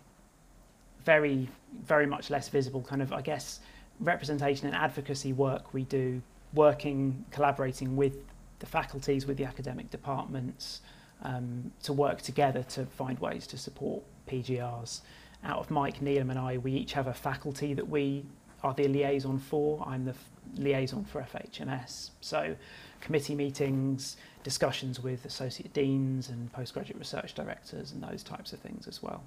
very, 1.03 1.47
very 1.83 2.05
much 2.05 2.29
less 2.29 2.49
visible 2.49 2.81
kind 2.81 3.01
of, 3.01 3.13
I 3.13 3.21
guess, 3.21 3.59
representation 3.99 4.67
and 4.67 4.75
advocacy 4.75 5.33
work 5.33 5.73
we 5.73 5.83
do, 5.83 6.21
working, 6.53 7.25
collaborating 7.31 7.95
with 7.95 8.13
the 8.59 8.65
faculties, 8.65 9.25
with 9.25 9.37
the 9.37 9.45
academic 9.45 9.89
departments, 9.89 10.81
um, 11.23 11.71
to 11.83 11.93
work 11.93 12.21
together 12.21 12.63
to 12.63 12.85
find 12.85 13.19
ways 13.19 13.47
to 13.47 13.57
support 13.57 14.03
PGRs. 14.27 15.01
Out 15.43 15.59
of 15.59 15.71
Mike, 15.71 16.01
Neelam, 16.01 16.29
and 16.29 16.39
I, 16.39 16.57
we 16.57 16.73
each 16.73 16.93
have 16.93 17.07
a 17.07 17.13
faculty 17.13 17.73
that 17.73 17.87
we 17.87 18.25
are 18.63 18.73
the 18.73 18.87
liaison 18.87 19.39
for. 19.39 19.83
I'm 19.87 20.05
the 20.05 20.15
liaison 20.55 21.03
for 21.05 21.21
FHMS. 21.21 22.11
So, 22.21 22.55
committee 23.01 23.35
meetings, 23.35 24.17
discussions 24.43 24.99
with 24.99 25.25
associate 25.25 25.73
deans 25.73 26.29
and 26.29 26.51
postgraduate 26.51 26.97
research 26.97 27.33
directors, 27.33 27.91
and 27.91 28.01
those 28.01 28.23
types 28.23 28.53
of 28.53 28.59
things 28.59 28.87
as 28.87 29.01
well. 29.01 29.23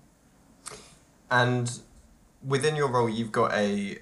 And 1.30 1.70
within 2.46 2.76
your 2.76 2.88
role, 2.88 3.08
you've 3.08 3.32
got 3.32 3.52
a 3.52 3.98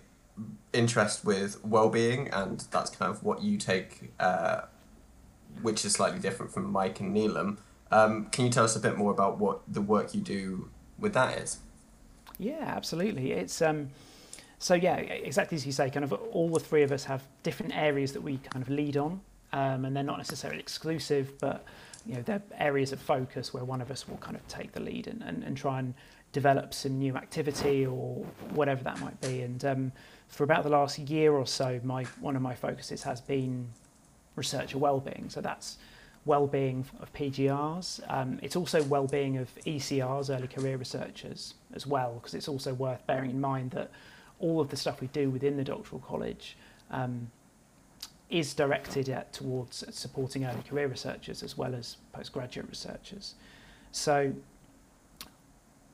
interest 0.72 1.24
with 1.24 1.62
well-being, 1.64 2.28
and 2.28 2.60
that's 2.70 2.90
kind 2.90 3.10
of 3.10 3.22
what 3.22 3.42
you 3.42 3.56
take, 3.56 4.12
uh, 4.18 4.62
which 5.62 5.84
is 5.84 5.92
slightly 5.92 6.18
different 6.18 6.52
from 6.52 6.70
Mike 6.70 7.00
and 7.00 7.14
Neelam. 7.14 7.58
Um, 7.90 8.26
can 8.26 8.44
you 8.44 8.50
tell 8.50 8.64
us 8.64 8.76
a 8.76 8.80
bit 8.80 8.96
more 8.96 9.10
about 9.10 9.38
what 9.38 9.60
the 9.66 9.80
work 9.80 10.14
you 10.14 10.20
do 10.20 10.70
with 10.98 11.12
that 11.14 11.38
is? 11.38 11.58
Yeah, 12.38 12.62
absolutely. 12.64 13.32
It's 13.32 13.60
um, 13.60 13.90
so 14.60 14.74
yeah, 14.74 14.96
exactly 14.96 15.56
as 15.56 15.64
you 15.64 15.72
say. 15.72 15.88
Kind 15.90 16.04
of 16.04 16.12
all 16.12 16.50
the 16.50 16.60
three 16.60 16.82
of 16.82 16.92
us 16.92 17.04
have 17.04 17.22
different 17.42 17.74
areas 17.74 18.12
that 18.12 18.20
we 18.20 18.36
kind 18.36 18.62
of 18.62 18.68
lead 18.68 18.98
on, 18.98 19.20
um, 19.54 19.86
and 19.86 19.96
they're 19.96 20.04
not 20.04 20.18
necessarily 20.18 20.60
exclusive, 20.60 21.32
but 21.40 21.64
you 22.06 22.14
know 22.14 22.22
they're 22.22 22.42
areas 22.58 22.92
of 22.92 23.00
focus 23.00 23.54
where 23.54 23.64
one 23.64 23.80
of 23.80 23.90
us 23.90 24.06
will 24.06 24.18
kind 24.18 24.36
of 24.36 24.46
take 24.48 24.72
the 24.72 24.80
lead 24.80 25.06
and, 25.06 25.22
and, 25.22 25.42
and 25.42 25.56
try 25.56 25.78
and 25.78 25.94
develop 26.32 26.74
some 26.74 26.98
new 26.98 27.16
activity 27.16 27.86
or 27.86 28.24
whatever 28.50 28.84
that 28.84 29.00
might 29.00 29.18
be. 29.22 29.40
And 29.40 29.64
um, 29.64 29.92
for 30.28 30.44
about 30.44 30.62
the 30.62 30.70
last 30.70 30.98
year 30.98 31.32
or 31.32 31.46
so, 31.46 31.80
my 31.82 32.04
one 32.20 32.36
of 32.36 32.42
my 32.42 32.54
focuses 32.54 33.02
has 33.02 33.22
been 33.22 33.66
researcher 34.36 34.76
well-being. 34.76 35.30
So 35.30 35.40
that's 35.40 35.78
well-being 36.26 36.84
of 37.00 37.10
PGRs. 37.14 38.02
Um, 38.08 38.38
it's 38.42 38.56
also 38.56 38.82
well-being 38.84 39.38
of 39.38 39.48
ECRs, 39.66 40.34
early 40.34 40.48
career 40.48 40.76
researchers, 40.76 41.54
as 41.72 41.86
well, 41.86 42.14
because 42.14 42.34
it's 42.34 42.46
also 42.48 42.74
worth 42.74 43.06
bearing 43.06 43.30
in 43.30 43.40
mind 43.40 43.70
that 43.70 43.90
all 44.40 44.60
of 44.60 44.68
the 44.68 44.76
stuff 44.76 45.00
we 45.00 45.06
do 45.08 45.30
within 45.30 45.56
the 45.56 45.64
doctoral 45.64 46.00
college 46.00 46.56
um, 46.90 47.30
is 48.28 48.54
directed 48.54 49.08
at 49.08 49.32
towards 49.32 49.84
supporting 49.90 50.44
early 50.44 50.62
career 50.68 50.88
researchers 50.88 51.42
as 51.42 51.56
well 51.56 51.74
as 51.74 51.96
postgraduate 52.12 52.68
researchers. 52.68 53.34
So 53.92 54.32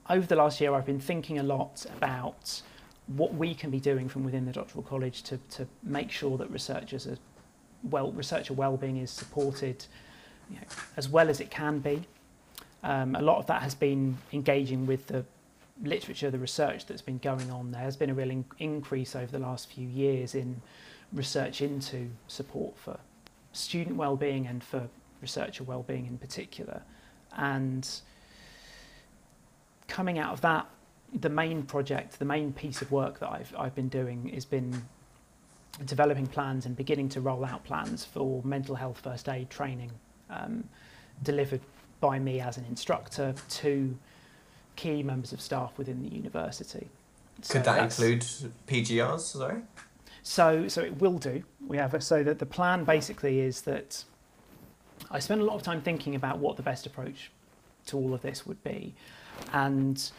over 0.09 0.26
the 0.26 0.37
last 0.37 0.61
year, 0.61 0.74
I've 0.74 0.87
been 0.87 1.00
thinking 1.00 1.38
a 1.38 1.42
lot 1.42 1.85
about 1.96 2.62
what 3.09 3.35
we 3.35 3.54
can 3.54 3.70
be 3.70 3.80
doing 3.80 4.09
from 4.09 4.24
within 4.24 4.44
the 4.44 4.52
doctoral 4.52 4.82
college 4.82 5.22
to, 5.24 5.38
to 5.50 5.66
make 5.82 6.11
sure 6.11 6.37
that 6.38 6.50
researchers 6.50 7.06
are 7.06 7.18
well, 7.85 8.11
researcher 8.12 8.52
well-being 8.52 8.96
is 8.96 9.11
supported 9.11 9.85
you 10.50 10.56
know, 10.56 10.62
as 10.96 11.09
well 11.09 11.28
as 11.28 11.40
it 11.40 11.50
can 11.50 11.78
be. 11.78 12.02
Um, 12.82 13.14
a 13.16 13.22
lot 13.22 13.38
of 13.38 13.46
that 13.46 13.62
has 13.62 13.74
been 13.74 14.16
engaging 14.32 14.87
with 14.87 15.06
the 15.06 15.24
literature, 15.83 16.31
the 16.31 16.39
research 16.39 16.87
that's 16.87 17.03
been 17.03 17.19
going 17.19 17.51
on. 17.51 17.71
There 17.71 17.81
has 17.81 17.97
been 17.97 18.11
a 18.11 18.15
real 18.15 18.31
in- 18.31 18.45
increase 18.59 19.15
over 19.15 19.31
the 19.31 19.39
last 19.39 19.71
few 19.71 19.87
years 19.87 20.35
in 20.35 20.61
research 21.12 21.61
into 21.61 22.11
support 22.29 22.77
for 22.79 22.99
student 23.53 23.97
well-being 23.97 24.47
and 24.47 24.62
for 24.62 24.89
researcher 25.21 25.65
well-being 25.65 26.07
in 26.07 26.19
particular. 26.19 26.83
And 27.37 27.89
coming 29.89 30.19
out 30.19 30.33
of 30.33 30.41
that, 30.43 30.67
the 31.15 31.29
main 31.29 31.62
project, 31.62 32.19
the 32.19 32.25
main 32.25 32.53
piece 32.53 32.83
of 32.83 32.91
work 32.91 33.21
that 33.21 33.31
I've, 33.31 33.55
I've 33.57 33.75
been 33.75 33.89
doing 33.89 34.29
has 34.35 34.45
been 34.45 34.83
developing 35.85 36.27
plans 36.27 36.67
and 36.67 36.77
beginning 36.77 37.09
to 37.11 37.21
roll 37.21 37.45
out 37.45 37.65
plans 37.65 38.05
for 38.05 38.43
mental 38.45 38.75
health 38.75 39.01
first 39.03 39.29
aid 39.29 39.51
training. 39.51 39.93
Um, 40.31 40.65
delivered 41.23 41.61
by 42.01 42.19
me 42.19 42.41
as 42.41 42.59
an 42.59 42.65
instructor 42.67 43.35
to 43.49 43.97
key 44.77 45.03
members 45.03 45.33
of 45.33 45.41
staff 45.41 45.77
within 45.77 46.03
the 46.03 46.15
university. 46.15 46.89
So 47.43 47.55
Could 47.55 47.65
that 47.65 47.85
include 47.85 48.25
PGRs? 48.67 49.21
Sorry. 49.21 49.62
So, 50.23 50.69
so 50.69 50.83
it 50.83 51.01
will 51.01 51.19
do. 51.19 51.43
We 51.67 51.77
have 51.77 51.95
a, 51.95 52.01
so 52.01 52.23
that 52.23 52.39
the 52.39 52.47
plan 52.47 52.85
basically 52.85 53.41
is 53.41 53.62
that 53.62 54.05
I 55.11 55.19
spent 55.19 55.41
a 55.41 55.45
lot 55.45 55.55
of 55.55 55.62
time 55.62 55.81
thinking 55.81 56.15
about 56.15 56.39
what 56.39 56.57
the 56.57 56.62
best 56.62 56.87
approach 56.87 57.31
to 57.87 57.97
all 57.97 58.15
of 58.15 58.23
this 58.23 58.47
would 58.47 58.62
be, 58.65 58.95
and 59.53 60.11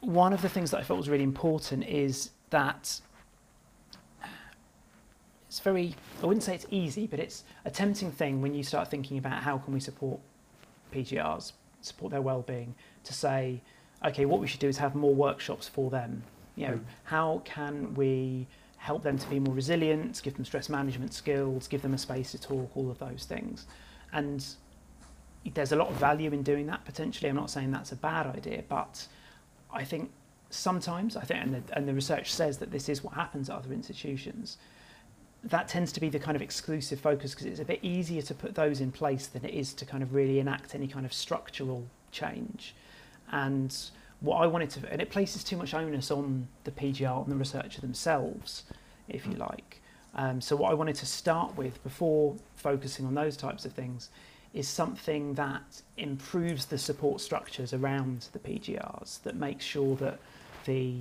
one 0.00 0.32
of 0.32 0.42
the 0.42 0.48
things 0.48 0.70
that 0.70 0.78
I 0.78 0.82
felt 0.82 0.98
was 0.98 1.08
really 1.08 1.24
important 1.24 1.84
is 1.84 2.30
that 2.50 3.00
it's 5.48 5.60
very 5.60 5.94
I 6.22 6.26
wouldn't 6.26 6.44
say 6.44 6.54
it's 6.54 6.66
easy, 6.70 7.06
but 7.06 7.18
it's 7.18 7.44
a 7.64 7.70
tempting 7.70 8.12
thing 8.12 8.40
when 8.40 8.54
you 8.54 8.62
start 8.62 8.88
thinking 8.88 9.18
about 9.18 9.42
how 9.42 9.58
can 9.58 9.72
we 9.74 9.80
support 9.80 10.20
PGRs, 10.94 11.52
support 11.88 12.10
their 12.12 12.22
well-being, 12.22 12.74
to 13.04 13.12
say, 13.12 13.60
okay, 14.04 14.24
what 14.26 14.40
we 14.40 14.46
should 14.46 14.60
do 14.60 14.68
is 14.68 14.78
have 14.78 14.94
more 14.94 15.14
workshops 15.14 15.66
for 15.68 15.90
them. 15.90 16.22
You 16.56 16.68
know, 16.68 16.74
Mm. 16.74 16.84
how 17.04 17.42
can 17.44 17.94
we 17.94 18.46
help 18.76 19.02
them 19.02 19.18
to 19.18 19.28
be 19.28 19.38
more 19.40 19.54
resilient, 19.54 20.20
give 20.22 20.34
them 20.36 20.44
stress 20.44 20.68
management 20.68 21.12
skills, 21.12 21.66
give 21.68 21.82
them 21.82 21.94
a 21.94 21.98
space 21.98 22.30
to 22.32 22.38
talk, 22.38 22.70
all 22.76 22.90
of 22.90 22.98
those 22.98 23.24
things. 23.24 23.66
And 24.12 24.44
there's 25.54 25.72
a 25.72 25.76
lot 25.76 25.88
of 25.88 25.96
value 25.96 26.30
in 26.32 26.42
doing 26.42 26.66
that 26.66 26.84
potentially. 26.84 27.28
I'm 27.28 27.36
not 27.36 27.50
saying 27.50 27.70
that's 27.72 27.92
a 27.92 27.96
bad 27.96 28.26
idea, 28.26 28.62
but 28.68 29.06
I 29.72 29.84
think 29.84 30.10
sometimes, 30.50 31.16
I 31.16 31.22
think, 31.22 31.40
and 31.44 31.54
the, 31.54 31.76
and 31.76 31.88
the 31.88 31.94
research 31.94 32.32
says 32.32 32.58
that 32.58 32.70
this 32.70 32.88
is 32.88 33.02
what 33.04 33.14
happens 33.14 33.50
at 33.50 33.56
other 33.56 33.72
institutions. 33.72 34.58
That 35.44 35.68
tends 35.68 35.92
to 35.92 36.00
be 36.00 36.08
the 36.08 36.18
kind 36.18 36.36
of 36.36 36.42
exclusive 36.42 37.00
focus 37.00 37.32
because 37.32 37.46
it's 37.46 37.60
a 37.60 37.64
bit 37.64 37.78
easier 37.82 38.22
to 38.22 38.34
put 38.34 38.54
those 38.54 38.80
in 38.80 38.90
place 38.90 39.26
than 39.28 39.44
it 39.44 39.54
is 39.54 39.72
to 39.74 39.84
kind 39.84 40.02
of 40.02 40.14
really 40.14 40.40
enact 40.40 40.74
any 40.74 40.88
kind 40.88 41.06
of 41.06 41.12
structural 41.12 41.86
change. 42.10 42.74
And 43.30 43.74
what 44.20 44.38
I 44.38 44.46
wanted 44.46 44.70
to, 44.70 44.92
and 44.92 45.00
it 45.00 45.10
places 45.10 45.44
too 45.44 45.56
much 45.56 45.74
onus 45.74 46.10
on 46.10 46.48
the 46.64 46.70
PGR 46.70 47.22
and 47.22 47.32
the 47.32 47.36
researcher 47.36 47.80
themselves, 47.80 48.64
if 49.08 49.26
you 49.26 49.34
like. 49.34 49.80
Um, 50.14 50.40
so 50.40 50.56
what 50.56 50.72
I 50.72 50.74
wanted 50.74 50.96
to 50.96 51.06
start 51.06 51.56
with 51.56 51.82
before 51.84 52.34
focusing 52.56 53.06
on 53.06 53.14
those 53.14 53.36
types 53.36 53.64
of 53.64 53.72
things 53.72 54.10
is 54.54 54.66
something 54.66 55.34
that 55.34 55.82
improves 55.96 56.66
the 56.66 56.78
support 56.78 57.20
structures 57.20 57.72
around 57.72 58.28
the 58.32 58.38
PGRs, 58.38 59.22
that 59.22 59.36
makes 59.36 59.64
sure 59.64 59.94
that 59.96 60.18
the 60.64 60.96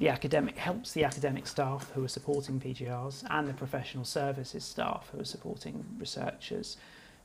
the 0.00 0.08
academic 0.08 0.56
helps 0.56 0.92
the 0.92 1.04
academic 1.04 1.46
staff 1.46 1.90
who 1.94 2.02
are 2.02 2.08
supporting 2.08 2.58
PGRs 2.58 3.22
and 3.28 3.46
the 3.46 3.52
professional 3.52 4.04
services 4.04 4.64
staff 4.64 5.10
who 5.12 5.20
are 5.20 5.24
supporting 5.24 5.84
researchers 5.98 6.78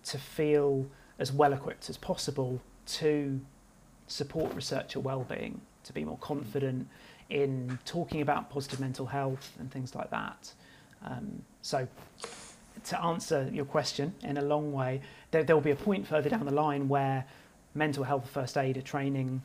to 0.03 0.17
feel 0.17 0.85
as 1.17 1.31
well 1.31 1.53
equipped 1.53 1.89
as 1.89 1.95
possible 1.95 2.61
to 2.85 3.39
support 4.07 4.53
researcher 4.53 4.99
well-being, 4.99 5.61
to 5.85 5.93
be 5.93 6.03
more 6.03 6.17
confident 6.17 6.85
in 7.29 7.79
talking 7.85 8.19
about 8.19 8.49
positive 8.49 8.81
mental 8.81 9.05
health 9.05 9.53
and 9.57 9.71
things 9.71 9.95
like 9.95 10.09
that. 10.11 10.51
Um, 11.03 11.43
so, 11.61 11.87
to 12.83 13.01
answer 13.01 13.49
your 13.53 13.65
question 13.65 14.13
in 14.21 14.37
a 14.37 14.41
long 14.41 14.73
way, 14.73 14.99
there, 15.31 15.45
will 15.47 15.61
be 15.61 15.71
a 15.71 15.77
point 15.77 16.05
further 16.05 16.29
down 16.29 16.45
the 16.45 16.53
line 16.53 16.89
where 16.89 17.25
mental 17.73 18.03
health 18.03 18.29
first 18.29 18.57
aider 18.57 18.81
training 18.81 19.41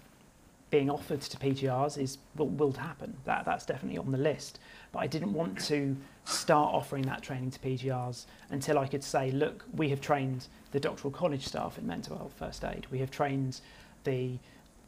being 0.70 0.88
offered 0.88 1.20
to 1.20 1.36
PGRs 1.36 1.98
is 1.98 2.18
will, 2.36 2.48
will 2.48 2.72
happen. 2.72 3.16
That 3.24 3.44
that's 3.44 3.66
definitely 3.66 3.98
on 3.98 4.12
the 4.12 4.18
list. 4.18 4.60
But 4.92 5.00
I 5.00 5.06
didn't 5.06 5.32
want 5.32 5.60
to 5.66 5.96
start 6.24 6.74
offering 6.74 7.02
that 7.02 7.22
training 7.22 7.50
to 7.52 7.58
PGRs 7.58 8.26
until 8.50 8.78
I 8.78 8.86
could 8.86 9.04
say, 9.04 9.30
look, 9.30 9.64
we 9.74 9.88
have 9.90 10.00
trained 10.00 10.46
the 10.72 10.80
doctoral 10.80 11.10
college 11.10 11.46
staff 11.46 11.78
in 11.78 11.86
mental 11.86 12.16
health 12.16 12.34
first 12.38 12.64
aid. 12.64 12.86
We 12.90 12.98
have 12.98 13.10
trained 13.10 13.60
the 14.04 14.38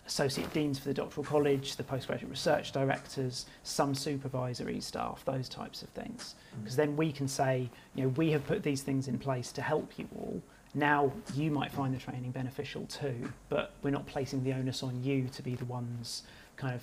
associate 0.07 0.53
deans 0.53 0.79
for 0.79 0.89
the 0.89 0.95
doctoral 0.95 1.25
college, 1.25 1.77
the 1.77 1.85
postgraduate 1.85 2.31
research 2.31 2.73
directors, 2.73 3.47
some 3.63 3.95
supervisory 3.95 4.81
staff, 4.81 5.25
those 5.25 5.49
types 5.49 5.83
of 5.83 5.89
things. 5.91 6.35
Mm. 6.55 6.63
Because 6.63 6.77
then 6.77 6.97
we 6.97 7.13
can 7.13 7.29
say, 7.29 7.71
you 7.95 8.05
know, 8.05 8.09
we 8.11 8.31
have 8.33 8.45
put 8.47 8.63
these 8.63 8.83
things 8.83 9.09
in 9.09 9.19
place 9.19 9.53
to 9.53 9.63
help 9.63 9.93
you 9.97 10.09
all. 10.17 10.43
Now 10.75 11.13
you 11.35 11.51
might 11.51 11.71
find 11.71 11.95
the 11.95 11.99
training 11.99 12.31
beneficial 12.31 12.87
too, 12.87 13.31
but 13.49 13.75
we're 13.83 13.91
not 13.91 14.07
placing 14.07 14.43
the 14.43 14.53
onus 14.53 14.83
on 14.83 15.03
you 15.03 15.29
to 15.33 15.43
be 15.43 15.55
the 15.55 15.67
ones 15.67 16.23
kind 16.57 16.75
of 16.75 16.83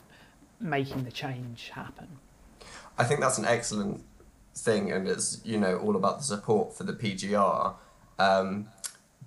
making 0.60 1.06
the 1.06 1.12
change 1.12 1.70
happen. 1.70 2.08
I 2.98 3.04
think 3.04 3.20
that's 3.20 3.38
an 3.38 3.46
excellent 3.46 4.04
thing, 4.56 4.92
and 4.92 5.08
it's 5.08 5.42
you 5.44 5.58
know 5.58 5.78
all 5.78 5.96
about 5.96 6.20
the 6.20 6.24
support 6.24 6.76
for 6.76 6.84
the 6.84 6.94
PGR. 6.94 7.76
Um, 8.20 8.68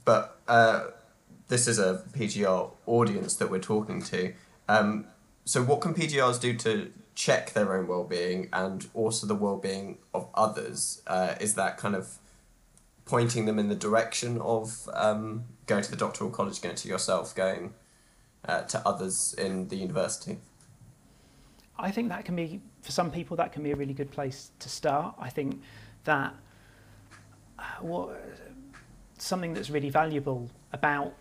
but 0.05 0.39
uh, 0.47 0.89
this 1.49 1.67
is 1.67 1.79
a 1.79 2.03
PGR 2.13 2.71
audience 2.87 3.37
that 3.37 3.51
we're 3.51 3.61
talking 3.61 4.03
to. 4.03 4.35
Um, 4.69 5.07
so, 5.45 5.63
what 5.63 5.81
can 5.81 5.95
PGRs 5.95 6.41
do 6.41 6.55
to 6.59 6.93
check 7.15 7.53
their 7.53 7.77
own 7.77 7.87
well-being 7.89 8.49
and 8.53 8.89
also 8.95 9.27
the 9.27 9.35
well-being 9.35 9.99
of 10.15 10.29
others? 10.35 11.03
Uh, 11.07 11.35
is 11.41 11.55
that 11.55 11.79
kind 11.79 11.95
of 11.95 12.19
pointing 13.13 13.45
them 13.45 13.59
in 13.59 13.69
the 13.69 13.75
direction 13.75 14.41
of 14.41 14.89
um, 14.95 15.45
going 15.67 15.83
to 15.83 15.91
the 15.91 15.99
doctoral 15.99 16.31
college, 16.31 16.63
going 16.63 16.75
to 16.75 16.89
yourself, 16.89 17.35
going 17.35 17.75
uh, 18.47 18.63
to 18.63 18.81
others 18.89 19.35
in 19.37 19.69
the 19.69 19.77
university? 19.77 20.39
I 21.79 21.91
think 21.91 22.09
that 22.09 22.25
can 22.25 22.35
be, 22.35 22.63
for 22.81 22.91
some 22.91 23.11
people, 23.11 23.37
that 23.37 23.53
can 23.53 23.63
be 23.63 23.71
a 23.71 23.77
really 23.77 23.93
good 23.93 24.11
place 24.11 24.53
to 24.61 24.69
start. 24.71 25.15
I 25.19 25.29
think 25.29 25.61
that 26.05 26.35
uh, 27.59 27.63
what, 27.83 28.19
something 29.19 29.53
that's 29.53 29.69
really 29.69 29.91
valuable 29.91 30.49
about 30.73 31.13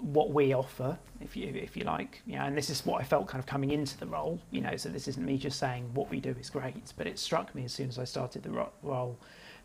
what 0.00 0.30
we 0.32 0.54
offer, 0.54 0.98
if 1.20 1.36
you 1.36 1.48
if 1.48 1.76
you 1.76 1.84
like, 1.84 2.22
you 2.26 2.36
know, 2.36 2.44
and 2.44 2.56
this 2.56 2.70
is 2.70 2.86
what 2.86 3.02
I 3.02 3.04
felt 3.04 3.28
kind 3.28 3.38
of 3.38 3.44
coming 3.44 3.70
into 3.70 3.98
the 3.98 4.06
role, 4.06 4.40
you 4.50 4.62
know, 4.62 4.76
so 4.78 4.88
this 4.88 5.08
isn't 5.08 5.24
me 5.24 5.36
just 5.36 5.58
saying 5.58 5.90
what 5.92 6.08
we 6.08 6.20
do 6.20 6.34
is 6.40 6.48
great, 6.48 6.94
but 6.96 7.06
it 7.06 7.18
struck 7.18 7.54
me 7.54 7.64
as 7.66 7.72
soon 7.72 7.88
as 7.90 7.98
I 7.98 8.04
started 8.04 8.42
the 8.42 8.50
ro- 8.50 8.72
role, 8.82 9.18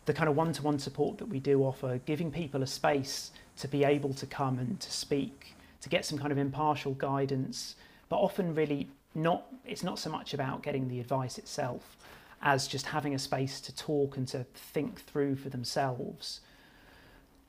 the 0.08 0.14
kind 0.14 0.28
of 0.28 0.34
one-to-one 0.34 0.78
support 0.78 1.18
that 1.18 1.26
we 1.26 1.38
do 1.38 1.62
offer, 1.62 2.00
giving 2.06 2.32
people 2.32 2.62
a 2.62 2.66
space 2.66 3.30
to 3.58 3.68
be 3.68 3.84
able 3.84 4.14
to 4.14 4.24
come 4.24 4.58
and 4.58 4.80
to 4.80 4.90
speak, 4.90 5.54
to 5.82 5.90
get 5.90 6.02
some 6.02 6.18
kind 6.18 6.32
of 6.32 6.38
impartial 6.38 6.94
guidance, 6.94 7.76
but 8.08 8.16
often 8.16 8.54
really 8.54 8.88
not 9.14 9.46
it's 9.66 9.82
not 9.82 9.98
so 9.98 10.08
much 10.08 10.32
about 10.32 10.62
getting 10.62 10.88
the 10.88 10.98
advice 10.98 11.36
itself 11.36 11.96
as 12.40 12.66
just 12.66 12.86
having 12.86 13.14
a 13.14 13.18
space 13.18 13.60
to 13.60 13.74
talk 13.74 14.16
and 14.16 14.26
to 14.28 14.44
think 14.54 15.00
through 15.02 15.36
for 15.36 15.50
themselves 15.50 16.40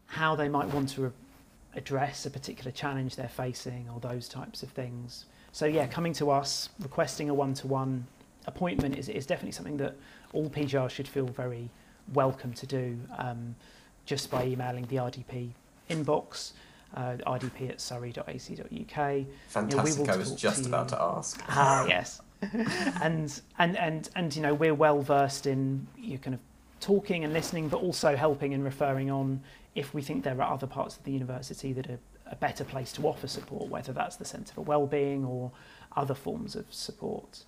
how 0.07 0.35
they 0.35 0.49
might 0.49 0.67
want 0.67 0.89
to 0.89 1.13
address 1.75 2.25
a 2.25 2.29
particular 2.29 2.71
challenge 2.71 3.15
they're 3.15 3.29
facing 3.29 3.87
or 3.93 3.99
those 4.01 4.27
types 4.27 4.63
of 4.63 4.69
things. 4.69 5.25
So 5.53 5.65
yeah, 5.65 5.87
coming 5.87 6.13
to 6.13 6.29
us, 6.29 6.69
requesting 6.79 7.29
a 7.29 7.33
one-to-one 7.33 8.05
appointment 8.47 8.97
is, 8.97 9.07
is 9.07 9.25
definitely 9.25 9.51
something 9.51 9.77
that 9.77 9.95
all 10.33 10.49
PGRs 10.49 10.89
should 10.89 11.07
feel 11.07 11.27
very 11.27 11.69
welcome 12.13 12.53
to 12.53 12.65
do 12.65 12.99
um, 13.17 13.55
just 14.05 14.31
by 14.31 14.45
emailing 14.45 14.85
the 14.87 14.97
RDP 14.97 15.49
inbox, 15.89 16.53
uh, 16.95 17.17
rdp 17.25 17.69
at 17.69 17.81
surrey.ac.uk. 17.81 19.25
Fantastic. 19.47 19.99
will 19.99 20.11
I 20.11 20.17
was 20.17 20.33
just 20.33 20.63
to 20.63 20.69
about 20.69 20.89
to 20.89 21.01
ask. 21.01 21.41
Ah, 21.47 21.85
yes. 21.87 22.21
and 23.01 23.41
and 23.57 23.77
and 23.77 24.09
and 24.15 24.35
you 24.35 24.41
know 24.41 24.53
we're 24.53 24.73
well 24.73 25.01
versed 25.01 25.45
in 25.45 25.85
you 25.97 26.17
kind 26.17 26.33
of 26.33 26.39
talking 26.79 27.23
and 27.23 27.33
listening, 27.33 27.67
but 27.67 27.81
also 27.81 28.15
helping 28.15 28.53
and 28.53 28.63
referring 28.63 29.11
on 29.11 29.41
if 29.75 29.93
we 29.93 30.01
think 30.01 30.23
there 30.23 30.41
are 30.41 30.53
other 30.53 30.67
parts 30.67 30.97
of 30.97 31.03
the 31.03 31.11
university 31.11 31.73
that 31.73 31.89
are 31.89 31.99
a 32.31 32.35
better 32.35 32.63
place 32.63 32.91
to 32.93 33.07
offer 33.07 33.27
support, 33.27 33.69
whether 33.69 33.91
that's 33.91 34.15
the 34.15 34.25
Centre 34.25 34.53
for 34.53 34.61
Wellbeing 34.61 35.25
or 35.25 35.51
other 35.95 36.13
forms 36.13 36.55
of 36.55 36.71
support. 36.73 37.43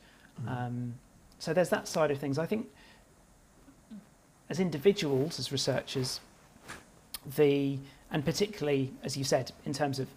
Um, 0.47 0.95
so 1.39 1.53
there's 1.53 1.69
that 1.69 1.87
side 1.87 2.11
of 2.11 2.17
things. 2.17 2.37
I 2.37 2.45
think 2.45 2.67
as 4.51 4.59
individuals, 4.59 5.39
as 5.39 5.51
researchers, 5.51 6.19
the 7.37 7.79
and 8.11 8.25
particularly 8.25 8.91
as 9.01 9.15
you 9.15 9.23
said 9.23 9.53
in 9.65 9.71
terms 9.71 9.97
of 9.97 10.09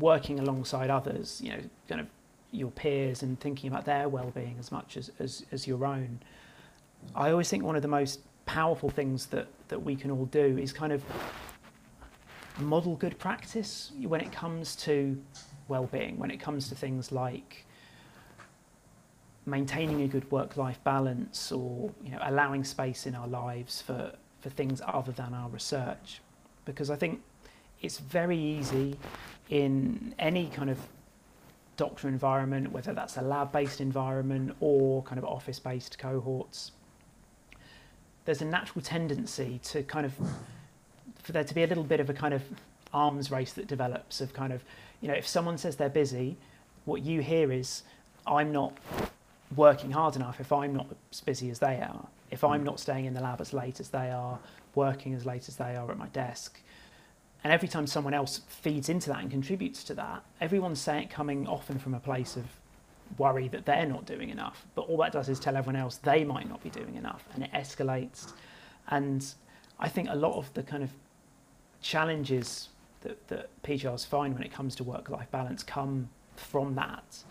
working 0.00 0.40
alongside 0.40 0.90
others, 0.90 1.40
you 1.40 1.50
know, 1.50 1.60
kind 1.88 2.00
of 2.00 2.08
your 2.50 2.72
peers 2.72 3.22
and 3.22 3.38
thinking 3.38 3.68
about 3.70 3.84
their 3.84 4.08
well-being 4.08 4.56
as 4.58 4.72
much 4.72 4.96
as, 4.96 5.12
as, 5.20 5.46
as 5.52 5.68
your 5.68 5.86
own. 5.86 6.18
I 7.14 7.30
always 7.30 7.48
think 7.48 7.62
one 7.62 7.76
of 7.76 7.82
the 7.82 7.88
most 7.88 8.20
powerful 8.44 8.90
things 8.90 9.26
that, 9.26 9.46
that 9.68 9.78
we 9.78 9.94
can 9.94 10.10
all 10.10 10.26
do 10.26 10.58
is 10.58 10.72
kind 10.72 10.92
of 10.92 11.04
model 12.58 12.96
good 12.96 13.16
practice 13.18 13.92
when 14.02 14.20
it 14.20 14.32
comes 14.32 14.74
to 14.76 15.16
well-being, 15.68 16.18
when 16.18 16.32
it 16.32 16.40
comes 16.40 16.68
to 16.70 16.74
things 16.74 17.12
like 17.12 17.64
maintaining 19.46 20.02
a 20.02 20.08
good 20.08 20.30
work-life 20.30 20.82
balance 20.84 21.52
or 21.52 21.90
you 22.04 22.10
know 22.10 22.18
allowing 22.22 22.64
space 22.64 23.06
in 23.06 23.14
our 23.14 23.28
lives 23.28 23.80
for, 23.80 24.12
for 24.40 24.50
things 24.50 24.82
other 24.86 25.12
than 25.12 25.32
our 25.32 25.48
research. 25.48 26.20
Because 26.64 26.90
I 26.90 26.96
think 26.96 27.22
it's 27.80 27.98
very 27.98 28.38
easy 28.38 28.98
in 29.48 30.14
any 30.18 30.48
kind 30.48 30.68
of 30.68 30.78
doctor 31.76 32.08
environment, 32.08 32.72
whether 32.72 32.92
that's 32.92 33.16
a 33.16 33.22
lab-based 33.22 33.80
environment 33.80 34.56
or 34.60 35.02
kind 35.02 35.18
of 35.18 35.24
office-based 35.24 35.98
cohorts, 35.98 36.72
there's 38.24 38.42
a 38.42 38.46
natural 38.46 38.82
tendency 38.82 39.60
to 39.62 39.82
kind 39.82 40.04
of 40.06 40.14
for 41.22 41.32
there 41.32 41.44
to 41.44 41.54
be 41.54 41.62
a 41.62 41.66
little 41.66 41.84
bit 41.84 42.00
of 42.00 42.08
a 42.08 42.14
kind 42.14 42.32
of 42.32 42.42
arms 42.92 43.30
race 43.30 43.52
that 43.54 43.66
develops 43.66 44.20
of 44.20 44.32
kind 44.32 44.52
of, 44.52 44.62
you 45.00 45.08
know, 45.08 45.14
if 45.14 45.26
someone 45.26 45.58
says 45.58 45.76
they're 45.76 45.88
busy, 45.88 46.36
what 46.84 47.02
you 47.02 47.20
hear 47.20 47.50
is, 47.50 47.82
I'm 48.26 48.52
not 48.52 48.72
working 49.54 49.90
hard 49.90 50.16
enough 50.16 50.40
if 50.40 50.52
I'm 50.52 50.74
not 50.74 50.86
as 51.12 51.20
busy 51.20 51.50
as 51.50 51.58
they 51.58 51.80
are, 51.80 52.06
if 52.30 52.42
I'm 52.42 52.60
hmm. 52.60 52.66
not 52.66 52.80
staying 52.80 53.04
in 53.04 53.14
the 53.14 53.20
lab 53.20 53.40
as 53.40 53.52
late 53.52 53.80
as 53.80 53.90
they 53.90 54.10
are, 54.10 54.38
working 54.74 55.14
as 55.14 55.24
late 55.24 55.48
as 55.48 55.56
they 55.56 55.76
are 55.76 55.90
at 55.90 55.98
my 55.98 56.08
desk. 56.08 56.60
And 57.44 57.52
every 57.52 57.68
time 57.68 57.86
someone 57.86 58.14
else 58.14 58.40
feeds 58.48 58.88
into 58.88 59.10
that 59.10 59.20
and 59.20 59.30
contributes 59.30 59.84
to 59.84 59.94
that, 59.94 60.24
everyone's 60.40 60.80
saying 60.80 61.04
it 61.04 61.10
coming 61.10 61.46
often 61.46 61.78
from 61.78 61.94
a 61.94 62.00
place 62.00 62.34
of 62.36 62.44
worry 63.18 63.46
that 63.48 63.64
they're 63.64 63.86
not 63.86 64.04
doing 64.04 64.30
enough. 64.30 64.66
But 64.74 64.82
all 64.88 64.96
that 64.98 65.12
does 65.12 65.28
is 65.28 65.38
tell 65.38 65.56
everyone 65.56 65.80
else 65.80 65.96
they 65.96 66.24
might 66.24 66.48
not 66.48 66.62
be 66.62 66.70
doing 66.70 66.96
enough, 66.96 67.24
and 67.34 67.44
it 67.44 67.52
escalates. 67.52 68.32
And 68.88 69.24
I 69.78 69.88
think 69.88 70.08
a 70.10 70.16
lot 70.16 70.36
of 70.36 70.52
the 70.54 70.62
kind 70.62 70.82
of 70.82 70.90
challenges 71.80 72.68
that, 73.02 73.28
that 73.28 73.48
PGRs 73.62 74.06
find 74.06 74.34
when 74.34 74.42
it 74.42 74.52
comes 74.52 74.74
to 74.76 74.84
work-life 74.84 75.30
balance 75.30 75.62
come 75.62 76.08
from 76.34 76.74
that, 76.74 77.22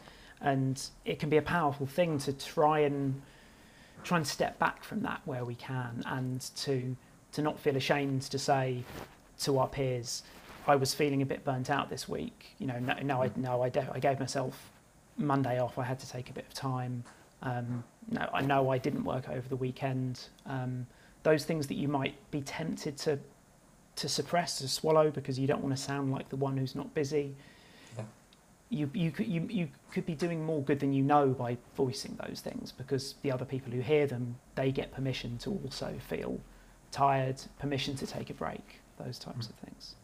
and 0.45 0.81
it 1.03 1.19
can 1.19 1.29
be 1.29 1.37
a 1.37 1.41
powerful 1.41 1.87
thing 1.87 2.19
to 2.19 2.31
try 2.31 2.79
and 2.79 3.21
try 4.03 4.17
and 4.17 4.27
step 4.27 4.57
back 4.59 4.83
from 4.83 5.01
that 5.01 5.19
where 5.25 5.43
we 5.43 5.55
can, 5.55 6.03
and 6.05 6.39
to 6.55 6.95
to 7.33 7.41
not 7.41 7.59
feel 7.59 7.75
ashamed 7.75 8.21
to 8.21 8.39
say 8.39 8.83
to 9.39 9.59
our 9.59 9.67
peers, 9.67 10.23
I 10.67 10.75
was 10.77 10.93
feeling 10.93 11.21
a 11.21 11.25
bit 11.25 11.43
burnt 11.43 11.69
out 11.69 11.89
this 11.89 12.07
week. 12.07 12.55
You 12.59 12.67
know, 12.67 12.79
no, 12.79 12.93
no, 13.03 13.23
I, 13.23 13.31
no, 13.35 13.61
I, 13.61 13.71
I 13.91 13.99
gave 13.99 14.19
myself 14.19 14.71
Monday 15.17 15.59
off. 15.59 15.77
I 15.77 15.83
had 15.83 15.99
to 15.99 16.09
take 16.09 16.29
a 16.29 16.33
bit 16.33 16.45
of 16.47 16.53
time. 16.53 17.03
Um, 17.41 17.83
no, 18.09 18.29
I 18.33 18.41
know 18.41 18.69
I 18.69 18.77
didn't 18.77 19.03
work 19.03 19.27
over 19.27 19.47
the 19.49 19.57
weekend. 19.57 20.29
Um, 20.45 20.87
those 21.23 21.43
things 21.43 21.67
that 21.67 21.75
you 21.75 21.87
might 21.87 22.15
be 22.31 22.41
tempted 22.41 22.97
to 22.99 23.19
to 23.97 24.09
suppress, 24.09 24.57
to 24.59 24.67
swallow, 24.67 25.09
because 25.09 25.39
you 25.39 25.47
don't 25.47 25.63
want 25.63 25.75
to 25.75 25.81
sound 25.81 26.11
like 26.11 26.29
the 26.29 26.35
one 26.35 26.57
who's 26.57 26.75
not 26.75 26.93
busy. 26.93 27.35
Yeah. 28.69 28.79
You, 28.79 28.91
you, 28.93 29.11
could, 29.11 29.27
you, 29.27 29.47
you 29.49 29.67
could 29.91 30.05
be 30.05 30.15
doing 30.15 30.43
more 30.43 30.61
good 30.61 30.79
than 30.79 30.91
you 30.91 31.03
know 31.03 31.29
by 31.29 31.57
voicing 31.75 32.17
those 32.27 32.41
things 32.41 32.71
because 32.71 33.15
the 33.21 33.31
other 33.31 33.45
people 33.45 33.71
who 33.71 33.81
hear 33.81 34.07
them, 34.07 34.37
they 34.55 34.71
get 34.71 34.91
permission 34.91 35.37
to 35.39 35.51
also 35.63 35.95
feel 36.09 36.39
tired, 36.91 37.41
permission 37.59 37.95
to 37.95 38.07
take 38.07 38.29
a 38.29 38.33
break, 38.33 38.81
those 38.97 39.19
types 39.19 39.49
of 39.49 39.55
things. 39.55 39.95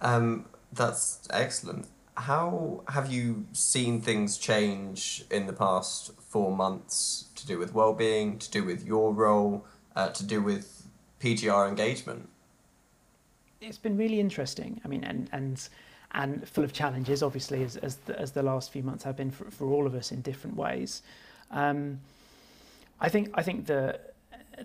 Um, 0.00 0.46
that's 0.72 1.26
excellent. 1.30 1.86
How 2.16 2.82
have 2.88 3.10
you 3.10 3.46
seen 3.52 4.00
things 4.02 4.36
change 4.36 5.24
in 5.30 5.46
the 5.46 5.52
past 5.52 6.12
four 6.20 6.54
months 6.54 7.26
to 7.36 7.46
do 7.46 7.58
with 7.58 7.72
well-being, 7.72 8.38
to 8.38 8.50
do 8.50 8.64
with 8.64 8.84
your 8.84 9.14
role, 9.14 9.64
uh, 9.96 10.08
to 10.10 10.24
do 10.24 10.42
with 10.42 10.88
PGR 11.20 11.68
engagement? 11.68 12.28
It's 13.60 13.78
been 13.78 13.96
really 13.96 14.18
interesting. 14.18 14.80
I 14.84 14.88
mean, 14.88 15.04
and 15.04 15.28
and 15.32 15.68
and 16.12 16.46
full 16.46 16.64
of 16.64 16.72
challenges, 16.72 17.22
obviously, 17.22 17.62
as 17.64 17.76
as 17.76 17.96
the, 17.96 18.18
as 18.18 18.32
the 18.32 18.42
last 18.42 18.70
few 18.72 18.82
months 18.82 19.04
have 19.04 19.16
been 19.16 19.30
for, 19.30 19.50
for 19.50 19.66
all 19.68 19.86
of 19.86 19.94
us 19.94 20.12
in 20.12 20.20
different 20.22 20.56
ways. 20.56 21.02
Um, 21.50 22.00
I 23.00 23.08
think 23.08 23.30
I 23.34 23.42
think 23.42 23.66
the 23.66 23.98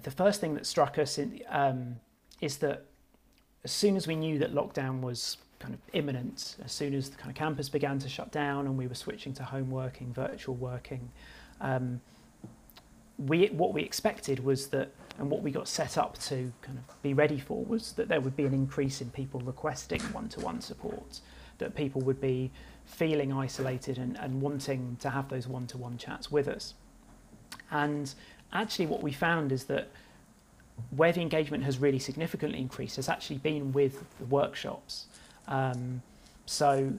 the 0.03 0.11
first 0.11 0.41
thing 0.41 0.53
that 0.55 0.65
struck 0.65 0.97
us 0.97 1.17
in, 1.17 1.41
um, 1.49 1.95
is 2.41 2.57
that 2.57 2.85
as 3.63 3.71
soon 3.71 3.95
as 3.95 4.07
we 4.07 4.15
knew 4.15 4.39
that 4.39 4.53
lockdown 4.53 5.01
was 5.01 5.37
kind 5.59 5.73
of 5.73 5.79
imminent, 5.93 6.55
as 6.63 6.71
soon 6.71 6.93
as 6.93 7.09
the 7.09 7.17
kind 7.17 7.29
of 7.29 7.35
campus 7.35 7.69
began 7.69 7.97
to 7.99 8.09
shut 8.09 8.31
down 8.31 8.67
and 8.67 8.77
we 8.77 8.87
were 8.87 8.95
switching 8.95 9.33
to 9.33 9.43
home 9.43 9.71
working, 9.71 10.13
virtual 10.13 10.55
working, 10.55 11.09
um, 11.61 11.99
we 13.17 13.47
what 13.47 13.73
we 13.73 13.81
expected 13.81 14.43
was 14.43 14.67
that, 14.67 14.91
and 15.17 15.29
what 15.29 15.41
we 15.41 15.49
got 15.49 15.67
set 15.67 15.97
up 15.97 16.17
to 16.19 16.51
kind 16.61 16.77
of 16.77 17.01
be 17.01 17.13
ready 17.13 17.39
for 17.39 17.63
was 17.65 17.93
that 17.93 18.07
there 18.07 18.21
would 18.21 18.35
be 18.35 18.45
an 18.45 18.53
increase 18.53 19.01
in 19.01 19.09
people 19.09 19.39
requesting 19.39 20.01
one-to-one 20.13 20.61
support, 20.61 21.21
that 21.57 21.75
people 21.75 22.01
would 22.01 22.21
be 22.21 22.51
feeling 22.85 23.33
isolated 23.33 23.97
and, 23.97 24.17
and 24.17 24.41
wanting 24.41 24.97
to 25.01 25.09
have 25.09 25.29
those 25.29 25.47
one-to-one 25.47 25.97
chats 25.97 26.31
with 26.31 26.47
us. 26.47 26.73
And 27.71 28.13
actually 28.53 28.87
what 28.87 29.03
we 29.03 29.11
found 29.11 29.51
is 29.51 29.65
that 29.65 29.89
where 30.95 31.11
the 31.11 31.21
engagement 31.21 31.63
has 31.63 31.79
really 31.79 31.99
significantly 31.99 32.59
increased 32.59 32.95
has 32.97 33.09
actually 33.09 33.39
been 33.39 33.73
with 33.73 34.03
the 34.19 34.25
workshops. 34.25 35.07
Um, 35.47 36.01
so 36.45 36.93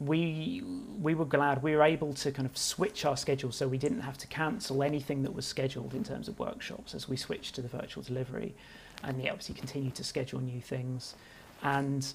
we 0.00 0.62
we 1.00 1.14
were 1.14 1.24
glad 1.24 1.62
we 1.62 1.74
were 1.74 1.82
able 1.82 2.12
to 2.12 2.30
kind 2.32 2.46
of 2.46 2.56
switch 2.58 3.04
our 3.04 3.16
schedule 3.16 3.52
so 3.52 3.68
we 3.68 3.78
didn't 3.78 4.00
have 4.00 4.18
to 4.18 4.26
cancel 4.26 4.82
anything 4.82 5.22
that 5.22 5.32
was 5.32 5.46
scheduled 5.46 5.94
in 5.94 6.02
terms 6.02 6.26
of 6.26 6.38
workshops 6.38 6.94
as 6.94 7.08
we 7.08 7.16
switched 7.16 7.54
to 7.54 7.62
the 7.62 7.68
virtual 7.68 8.02
delivery 8.02 8.54
and 9.04 9.16
we 9.16 9.28
obviously 9.28 9.54
continue 9.54 9.90
to 9.90 10.02
schedule 10.02 10.40
new 10.40 10.60
things 10.60 11.14
and 11.62 12.12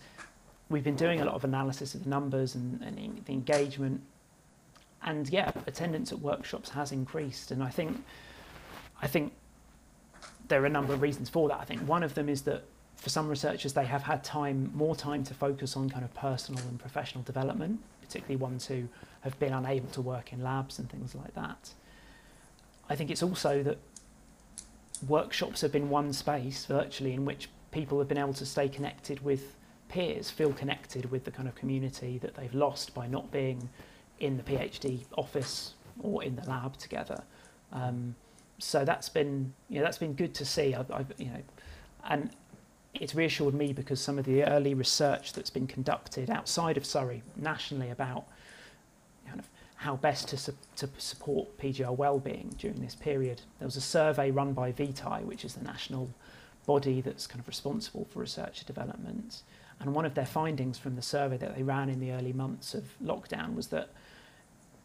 we've 0.70 0.84
been 0.84 0.96
doing 0.96 1.22
a 1.22 1.26
lot 1.26 1.36
of 1.36 1.44
analysis 1.44 1.96
of 1.96 2.04
the 2.04 2.10
numbers 2.10 2.56
and, 2.56 2.82
and 2.82 3.22
the 3.26 3.34
engagement 3.34 4.02
and 5.04 5.30
yeah 5.30 5.52
attendance 5.66 6.12
at 6.12 6.20
workshops 6.20 6.70
has 6.70 6.92
increased 6.92 7.52
and 7.52 7.64
I 7.64 7.70
think 7.70 8.04
I 9.02 9.08
think 9.08 9.34
there 10.50 10.62
are 10.62 10.66
a 10.66 10.70
number 10.70 10.94
of 10.94 11.02
reasons 11.02 11.30
for 11.30 11.48
that. 11.48 11.60
I 11.60 11.64
think 11.64 11.82
one 11.82 12.04
of 12.04 12.16
them 12.16 12.28
is 12.28 12.42
that 12.42 12.64
for 12.98 13.10
some 13.10 13.30
researchers, 13.30 13.74
they 13.74 13.86
have 13.86 14.04
had 14.04 14.24
time, 14.24 14.72
more 14.74 14.96
time 14.96 15.24
to 15.24 15.34
focus 15.34 15.78
on 15.78 15.90
kind 15.90 16.04
of 16.04 16.14
personal 16.14 16.62
and 16.68 16.78
professional 16.78 17.24
development, 17.24 17.80
particularly 18.02 18.36
ones 18.36 18.66
who 18.68 18.90
have 19.22 19.40
been 19.40 19.54
unable 19.54 19.88
to 19.92 20.02
work 20.02 20.34
in 20.34 20.44
labs 20.44 20.80
and 20.80 20.90
things 20.90 21.16
like 21.16 21.34
that. 21.36 21.72
I 22.90 22.96
think 22.96 23.10
it's 23.10 23.24
also 23.24 23.64
that 23.64 23.78
workshops 25.08 25.62
have 25.62 25.72
been 25.72 25.90
one 25.90 26.12
space 26.12 26.66
virtually 26.66 27.14
in 27.14 27.24
which 27.24 27.48
people 27.72 28.00
have 28.00 28.10
been 28.10 28.18
able 28.18 28.34
to 28.34 28.46
stay 28.46 28.68
connected 28.68 29.24
with 29.24 29.56
peers, 29.90 30.30
feel 30.30 30.54
connected 30.54 31.12
with 31.12 31.26
the 31.26 31.32
kind 31.32 31.48
of 31.48 31.56
community 31.56 32.18
that 32.20 32.36
they've 32.36 32.54
lost 32.54 32.94
by 32.94 33.08
not 33.08 33.30
being 33.32 33.70
in 34.20 34.38
the 34.38 34.44
PhD 34.44 35.06
office 35.18 35.74
or 36.02 36.24
in 36.24 36.36
the 36.36 36.48
lab 36.48 36.78
together. 36.78 37.24
Um, 37.72 38.16
so 38.60 38.86
that's 38.86 39.10
been 39.10 39.54
you 39.70 39.80
know, 39.80 39.84
that's 39.84 39.98
been 39.98 40.14
good 40.14 40.34
to 40.36 40.46
see. 40.46 40.76
I've, 40.76 40.92
I've, 40.92 41.12
you 41.18 41.28
know, 41.28 41.42
and 42.06 42.30
it's 42.94 43.16
reassured 43.16 43.54
me 43.54 43.74
because 43.74 44.00
some 44.00 44.18
of 44.18 44.26
the 44.26 44.44
early 44.44 44.74
research 44.74 45.34
that's 45.34 45.50
been 45.50 45.68
conducted 45.68 46.30
outside 46.30 46.78
of 46.78 46.86
Surrey 46.86 47.24
nationally 47.36 47.90
about 47.90 48.26
kind 49.28 49.40
of 49.40 49.48
how 49.76 49.96
best 49.96 50.28
to, 50.30 50.38
su- 50.38 50.54
to 50.76 50.90
support 50.98 51.58
PGR 51.58 51.96
well-being 51.96 52.54
during 52.58 52.82
this 52.82 52.96
period. 52.96 53.42
There 53.60 53.68
was 53.68 53.78
a 53.78 53.82
survey 53.82 54.32
run 54.32 54.54
by 54.54 54.72
VITAE, 54.72 55.24
which 55.24 55.46
is 55.46 55.54
the 55.54 55.64
national 55.64 56.10
body 56.66 57.02
that's 57.02 57.28
kind 57.28 57.40
of 57.40 57.48
responsible 57.48 58.06
for 58.12 58.20
research 58.20 58.60
and 58.60 58.68
development. 58.68 59.44
And 59.80 59.94
one 59.94 60.06
of 60.06 60.14
their 60.14 60.26
findings 60.26 60.78
from 60.78 60.96
the 60.96 61.02
survey 61.02 61.38
that 61.38 61.56
they 61.56 61.64
ran 61.64 61.90
in 61.90 62.00
the 62.00 62.12
early 62.12 62.34
months 62.34 62.74
of 62.74 62.84
lockdown 63.04 63.56
was 63.56 63.68
that 63.68 63.90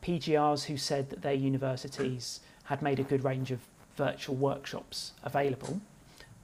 PGRs 0.03 0.65
who 0.65 0.77
said 0.77 1.11
that 1.11 1.23
their 1.23 1.35
universities 1.35 2.41
had 2.65 2.83
made 2.83 3.01
a 3.01 3.03
good 3.03 3.25
range 3.25 3.51
of 3.51 3.61
virtual 3.97 4.37
workshops 4.37 5.13
available, 5.23 5.81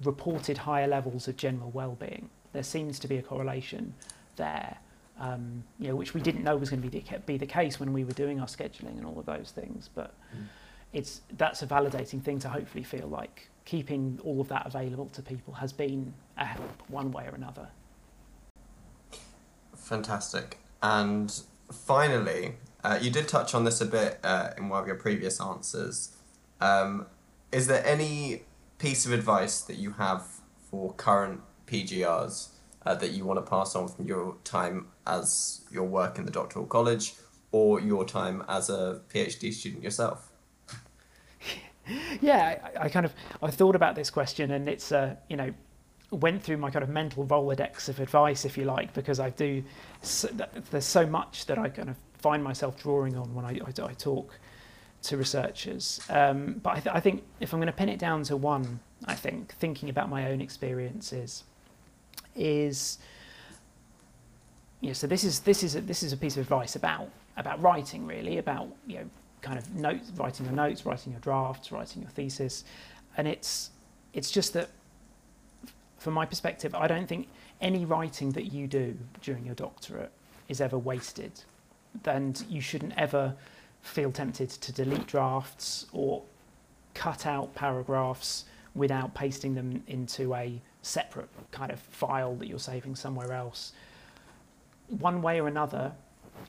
reported 0.03 0.59
higher 0.59 0.89
levels 0.89 1.29
of 1.29 1.37
general 1.37 1.71
well-being. 1.71 2.29
There 2.53 2.63
seems 2.63 2.99
to 3.01 3.09
be 3.09 3.19
a 3.19 3.23
correlation 3.23 3.95
there, 4.37 4.79
um, 5.19 5.63
you 5.79 5.89
know, 5.89 5.97
which 5.97 6.15
we 6.15 6.21
didn't 6.21 6.43
know 6.43 6.57
was 6.57 6.71
going 6.71 6.83
to 6.83 6.89
be 6.89 7.01
the, 7.01 7.19
be 7.21 7.37
the 7.37 7.47
case 7.47 7.79
when 7.79 7.93
we 7.93 8.05
were 8.05 8.13
doing 8.13 8.41
our 8.41 8.47
scheduling 8.47 8.97
and 8.97 9.05
all 9.05 9.19
of 9.19 9.27
those 9.27 9.53
things. 9.55 9.91
But 9.95 10.15
mm. 10.35 10.47
it's 10.93 11.21
that's 11.37 11.63
a 11.63 11.67
validating 11.67 12.23
thing 12.23 12.39
to 12.41 12.49
hopefully 12.49 12.83
feel 12.83 13.07
like 13.07 13.49
keeping 13.65 14.19
all 14.25 14.41
of 14.41 14.49
that 14.49 14.67
available 14.67 15.07
to 15.13 15.23
people 15.23 15.55
has 15.55 15.73
been 15.73 16.13
a 16.39 16.45
help 16.45 16.83
one 16.89 17.13
way 17.13 17.27
or 17.27 17.35
another. 17.35 17.69
Fantastic. 19.91 20.59
And 20.85 21.43
finally, 21.73 22.55
uh, 22.85 23.01
you 23.03 23.11
did 23.11 23.27
touch 23.27 23.57
on 23.57 23.65
this 23.65 23.81
a 23.81 23.87
bit 23.87 24.21
uh, 24.23 24.51
in 24.57 24.69
one 24.69 24.81
of 24.81 24.87
your 24.87 24.95
previous 24.95 25.41
answers. 25.41 26.17
Um, 26.61 27.07
is 27.51 27.67
there 27.67 27.85
any 27.85 28.45
piece 28.79 29.05
of 29.05 29.11
advice 29.11 29.61
that 29.63 29.79
you 29.79 29.91
have 29.95 30.23
for 30.71 30.93
current 30.93 31.41
PGRs 31.67 32.51
uh, 32.87 32.95
that 32.95 33.11
you 33.11 33.25
want 33.25 33.45
to 33.45 33.51
pass 33.51 33.75
on 33.75 33.89
from 33.89 34.07
your 34.07 34.37
time 34.45 34.87
as 35.09 35.63
your 35.73 35.89
work 35.89 36.21
in 36.21 36.25
the 36.25 36.31
doctoral 36.31 36.67
college 36.67 37.15
or 37.51 37.81
your 37.81 38.05
time 38.05 38.45
as 38.49 38.71
a 38.71 39.01
PhD 39.13 39.53
student 39.53 39.83
yourself? 39.83 40.31
yeah, 42.21 42.61
I, 42.77 42.85
I, 42.85 42.89
kind 42.91 43.05
of 43.05 43.13
I 43.43 43.51
thought 43.51 43.75
about 43.75 43.97
this 43.97 44.09
question, 44.09 44.53
and 44.53 44.69
it's 44.69 44.93
uh, 44.93 45.17
you 45.29 45.37
know 45.37 45.53
went 46.11 46.43
through 46.43 46.57
my 46.57 46.71
kind 46.71 46.83
of 46.83 46.89
mental 46.89 47.25
rolodex 47.27 47.89
of 47.89 48.01
advice, 48.01 48.45
if 48.45 48.59
you 48.59 48.65
like, 48.65 48.93
because 48.95 49.21
I 49.21 49.31
do. 49.31 49.63
So, 50.03 50.29
there's 50.71 50.85
so 50.85 51.07
much 51.07 51.47
that 51.47 51.59
I 51.59 51.69
kind 51.69 51.89
of 51.89 51.97
find 52.19 52.43
myself 52.43 52.81
drawing 52.81 53.17
on 53.17 53.35
when 53.35 53.45
I, 53.45 53.61
I, 53.65 53.87
I 53.87 53.93
talk 53.95 54.39
to 55.03 55.17
researchers. 55.17 56.01
Um, 56.11 56.61
but 56.63 56.71
I, 56.71 56.81
th- 56.81 56.97
I, 56.97 57.01
think 57.01 57.25
if 57.41 57.53
I'm 57.53 57.61
going 57.61 57.73
to 57.73 57.73
pin 57.73 57.89
it 57.89 57.99
down 57.99 58.23
to 58.25 58.37
one, 58.37 58.81
I 59.07 59.15
think 59.15 59.55
thinking 59.55 59.89
about 59.89 60.11
my 60.11 60.31
own 60.31 60.41
experiences 60.41 61.45
is, 62.35 62.99
know, 64.83 64.93
so 64.93 65.07
this 65.07 65.25
is 65.25 65.41
this 65.41 65.63
is 65.63 65.77
a, 65.77 65.81
this 65.81 66.03
is 66.03 66.13
a 66.13 66.17
piece 66.17 66.37
of 66.37 66.43
advice 66.43 66.77
about 66.77 67.09
about 67.37 67.61
writing 67.63 68.07
really 68.07 68.39
about 68.39 68.69
you 68.87 68.99
know 68.99 69.11
kind 69.41 69.59
of 69.59 69.75
notes, 69.75 70.11
writing 70.17 70.47
your 70.47 70.55
notes, 70.55 70.85
writing 70.85 71.13
your 71.13 71.21
drafts, 71.21 71.73
writing 71.73 72.03
your 72.03 72.11
thesis, 72.11 72.65
and 73.17 73.27
it's 73.27 73.71
it's 74.13 74.31
just 74.31 74.53
that 74.53 74.69
from 76.01 76.15
my 76.15 76.25
perspective, 76.25 76.75
I 76.75 76.89
don't 76.89 77.07
think 77.07 77.29
any 77.61 77.85
writing 77.85 78.33
that 78.33 78.47
you 78.47 78.67
do 78.67 78.97
during 79.21 79.45
your 79.45 79.55
doctorate 79.55 80.11
is 80.49 80.63
ever 80.63 80.79
wasted. 80.79 81.33
And 82.07 82.43
you 82.49 82.63
shouldn't 82.63 82.95
ever 82.97 83.37
feel 83.83 84.11
tempted 84.11 84.49
to 84.49 84.73
delete 84.73 85.07
drafts 85.07 85.87
or 85.93 86.23
cut 86.95 87.27
out 87.27 87.55
paragraphs 87.55 88.47
without 88.75 89.15
pasting 89.15 89.55
them 89.55 89.83
into 89.89 90.35
a 90.35 90.61
separate 90.81 91.29
kind 91.51 91.71
of 91.71 91.79
file 91.79 92.35
that 92.37 92.49
you're 92.49 92.59
saving 92.59 92.97
somewhere 92.97 93.33
else. 93.33 93.73
One 94.89 95.21
way 95.21 95.39
or 95.39 95.49
another, 95.49 95.93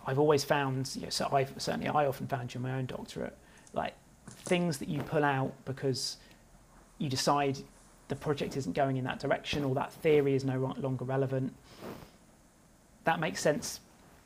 I've 0.08 0.20
always 0.20 0.46
found, 0.46 0.90
you 0.96 1.02
know, 1.02 1.10
so 1.10 1.28
I've 1.30 1.54
certainly 1.58 1.90
I 1.90 2.06
often 2.06 2.26
found 2.28 2.50
during 2.50 2.64
my 2.64 2.78
own 2.78 2.86
doctorate, 2.86 3.36
like 3.74 3.96
things 4.30 4.78
that 4.78 4.88
you 4.88 5.02
pull 5.04 5.26
out 5.26 5.52
because 5.66 6.16
you 7.00 7.10
decide 7.10 7.58
the 8.12 8.16
project 8.18 8.58
isn't 8.58 8.74
going 8.74 8.98
in 8.98 9.06
that 9.06 9.20
direction 9.20 9.64
or 9.64 9.74
that 9.74 9.90
theory 9.90 10.36
is 10.36 10.44
no 10.44 10.76
longer 10.82 11.06
relevant. 11.06 11.54
That 13.06 13.22
makes 13.22 13.40
sense 13.40 13.80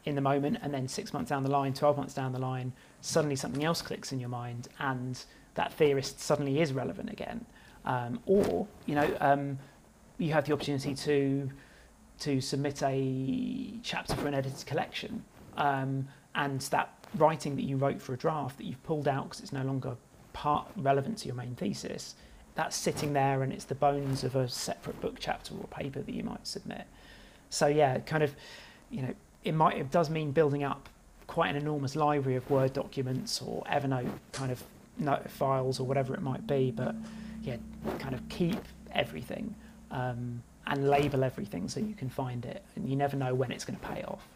in 0.06 0.16
the 0.16 0.22
moment, 0.22 0.58
and 0.64 0.74
then 0.74 0.88
six 0.88 1.14
months 1.14 1.30
down 1.30 1.44
the 1.44 1.52
line, 1.52 1.72
12 1.72 1.96
months 1.96 2.16
down 2.16 2.34
the 2.34 2.40
line, 2.40 2.74
suddenly 3.02 3.36
something 3.36 3.64
else 3.64 3.84
clicks 3.84 4.12
in 4.12 4.20
your 4.20 4.30
mind, 4.30 4.70
and 4.80 5.24
that 5.54 5.72
theorist 5.74 6.20
suddenly 6.20 6.62
is 6.62 6.74
relevant 6.74 7.12
again. 7.12 7.46
Um, 7.86 8.20
or, 8.26 8.68
you 8.88 8.96
know, 8.96 9.16
um, 9.20 9.60
you 10.18 10.34
have 10.34 10.46
the 10.46 10.54
opportunity 10.54 10.96
to 10.96 11.50
to 12.18 12.40
submit 12.42 12.82
a 12.82 13.74
chapter 13.84 14.16
for 14.16 14.28
an 14.28 14.34
edited 14.34 14.66
collection, 14.66 15.24
um, 15.58 16.08
and 16.34 16.62
that 16.62 17.06
writing 17.18 17.56
that 17.56 17.64
you 17.64 17.78
wrote 17.78 18.02
for 18.02 18.14
a 18.14 18.18
draft 18.18 18.58
that 18.58 18.64
you've 18.64 18.82
pulled 18.84 19.08
out 19.08 19.26
because 19.26 19.42
it's 19.42 19.54
no 19.54 19.64
longer 19.64 19.96
part 20.34 20.68
relevant 20.78 21.20
to 21.20 21.28
your 21.28 21.36
main 21.36 21.54
thesis, 21.56 22.16
that's 22.56 22.76
sitting 22.76 23.14
there 23.14 23.43
and 23.43 23.53
it's 23.53 23.66
the 23.66 23.76
bones 23.76 24.24
of 24.24 24.36
a 24.36 24.47
separate 24.47 24.99
book 25.01 25.18
chapter 25.20 25.53
or 25.53 25.68
paper 25.68 26.01
that 26.01 26.14
you 26.14 26.24
might 26.24 26.47
submit. 26.47 26.86
So 27.49 27.68
yeah, 27.68 27.99
kind 27.99 28.24
of, 28.24 28.34
you 28.89 29.01
know, 29.01 29.14
it 29.43 29.53
might 29.53 29.78
it 29.78 29.91
does 29.91 30.10
mean 30.10 30.32
building 30.32 30.64
up 30.64 30.89
quite 31.28 31.49
an 31.49 31.56
enormous 31.56 31.95
library 31.95 32.38
of 32.38 32.49
Word 32.49 32.74
documents 32.74 33.41
or 33.41 33.64
Evernote 33.64 34.10
kind 34.32 34.51
of 34.51 34.64
files 35.28 35.80
or 35.80 35.86
whatever 35.86 36.14
it 36.14 36.22
might 36.22 36.47
be, 36.47 36.72
but 36.72 36.95
yeah, 37.43 37.58
kind 37.99 38.14
of 38.14 38.28
keep 38.30 38.60
everything 38.91 39.53
um, 39.91 40.41
and 40.68 40.89
label 40.89 41.24
everything 41.24 41.68
so 41.68 41.80
you 41.80 41.93
can 41.93 42.10
find 42.10 42.45
it, 42.45 42.64
and 42.76 42.89
you 42.89 42.95
never 42.95 43.16
know 43.16 43.36
when 43.36 43.51
it's 43.51 43.66
going 43.66 43.78
to 43.78 43.86
pay 43.86 44.03
off. 44.03 44.28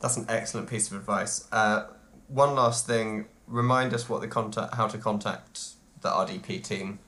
That's 0.00 0.16
an 0.16 0.26
excellent 0.28 0.70
piece 0.70 0.90
of 0.90 0.96
advice. 0.96 1.48
Uh, 1.52 1.86
one 2.28 2.54
last 2.54 2.86
thing: 2.86 3.26
remind 3.46 3.92
us 3.92 4.08
what 4.08 4.20
the 4.20 4.28
contact, 4.28 4.74
how 4.74 4.86
to 4.86 4.98
contact 4.98 5.70
the 6.00 6.08
RDP 6.08 6.62
team. 6.62 7.00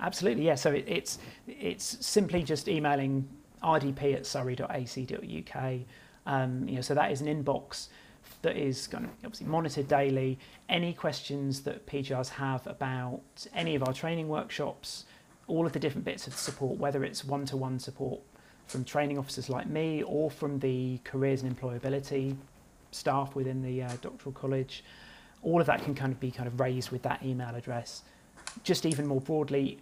Absolutely, 0.00 0.46
yeah. 0.46 0.54
So 0.54 0.72
it, 0.72 0.84
it's 0.86 1.18
it's 1.46 2.04
simply 2.06 2.42
just 2.42 2.68
emailing 2.68 3.28
rdp 3.62 4.14
at 4.14 4.26
surrey.ac.uk. 4.26 5.74
Um, 6.26 6.68
you 6.68 6.74
know, 6.76 6.80
so 6.80 6.94
that 6.94 7.10
is 7.10 7.20
an 7.20 7.28
inbox 7.28 7.88
that 8.42 8.56
is 8.56 8.86
kind 8.86 9.04
of 9.04 9.10
obviously 9.24 9.46
monitored 9.46 9.88
daily. 9.88 10.38
Any 10.68 10.92
questions 10.92 11.62
that 11.62 11.86
PGRs 11.86 12.28
have 12.30 12.66
about 12.66 13.46
any 13.54 13.74
of 13.74 13.82
our 13.82 13.92
training 13.92 14.28
workshops, 14.28 15.04
all 15.46 15.64
of 15.66 15.72
the 15.72 15.78
different 15.78 16.04
bits 16.04 16.26
of 16.26 16.34
support, 16.34 16.78
whether 16.78 17.04
it's 17.04 17.24
one-to-one 17.24 17.78
support 17.78 18.20
from 18.66 18.84
training 18.84 19.18
officers 19.18 19.48
like 19.48 19.68
me 19.68 20.02
or 20.02 20.30
from 20.30 20.58
the 20.58 20.98
careers 21.04 21.42
and 21.42 21.56
employability 21.56 22.36
staff 22.90 23.34
within 23.34 23.62
the 23.62 23.82
uh, 23.82 23.92
doctoral 24.00 24.32
college, 24.32 24.84
all 25.42 25.60
of 25.60 25.66
that 25.66 25.82
can 25.82 25.94
kind 25.94 26.12
of 26.12 26.18
be 26.18 26.30
kind 26.30 26.48
of 26.48 26.58
raised 26.58 26.90
with 26.90 27.02
that 27.02 27.22
email 27.24 27.54
address. 27.54 28.02
Just 28.62 28.86
even 28.86 29.06
more 29.06 29.20
broadly, 29.20 29.78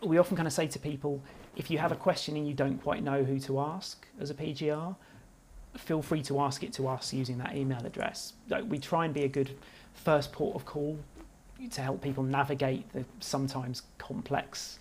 we 0.00 0.18
often 0.18 0.36
kind 0.36 0.46
of 0.46 0.52
say 0.52 0.66
to 0.68 0.78
people, 0.78 1.20
if 1.56 1.70
you 1.70 1.78
have 1.78 1.92
a 1.92 1.96
question 1.96 2.36
and 2.36 2.46
you 2.46 2.54
don't 2.54 2.78
quite 2.78 3.02
know 3.02 3.24
who 3.24 3.38
to 3.40 3.60
ask 3.60 4.06
as 4.20 4.30
a 4.30 4.34
PGR, 4.34 4.94
feel 5.76 6.02
free 6.02 6.22
to 6.22 6.40
ask 6.40 6.62
it 6.62 6.72
to 6.74 6.88
us 6.88 7.12
using 7.12 7.38
that 7.38 7.56
email 7.56 7.84
address. 7.84 8.34
We 8.66 8.78
try 8.78 9.04
and 9.04 9.14
be 9.14 9.24
a 9.24 9.28
good 9.28 9.50
first 9.94 10.32
port 10.32 10.54
of 10.54 10.64
call 10.64 10.98
to 11.70 11.80
help 11.80 12.02
people 12.02 12.22
navigate 12.22 12.90
the 12.92 13.04
sometimes 13.20 13.82
complex 13.98 14.78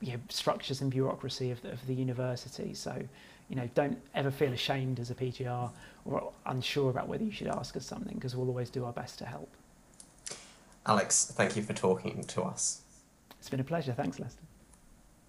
you 0.00 0.12
know, 0.12 0.20
structures 0.28 0.80
and 0.80 0.90
bureaucracy 0.90 1.50
of 1.50 1.60
the, 1.62 1.72
of 1.72 1.86
the 1.86 1.94
university. 1.94 2.74
So, 2.74 3.02
you 3.48 3.56
know, 3.56 3.68
don't 3.74 3.98
ever 4.14 4.30
feel 4.30 4.52
ashamed 4.52 5.00
as 5.00 5.10
a 5.10 5.14
PGR 5.14 5.70
or 6.04 6.32
unsure 6.46 6.90
about 6.90 7.08
whether 7.08 7.24
you 7.24 7.32
should 7.32 7.48
ask 7.48 7.76
us 7.76 7.86
something 7.86 8.14
because 8.14 8.36
we'll 8.36 8.48
always 8.48 8.70
do 8.70 8.84
our 8.84 8.92
best 8.92 9.18
to 9.18 9.26
help. 9.26 9.50
Alex, 10.88 11.30
thank 11.36 11.54
you 11.54 11.62
for 11.62 11.74
talking 11.74 12.24
to 12.24 12.42
us. 12.42 12.80
It's 13.38 13.50
been 13.50 13.60
a 13.60 13.64
pleasure. 13.64 13.92
Thanks, 13.92 14.18
Lester. 14.18 14.47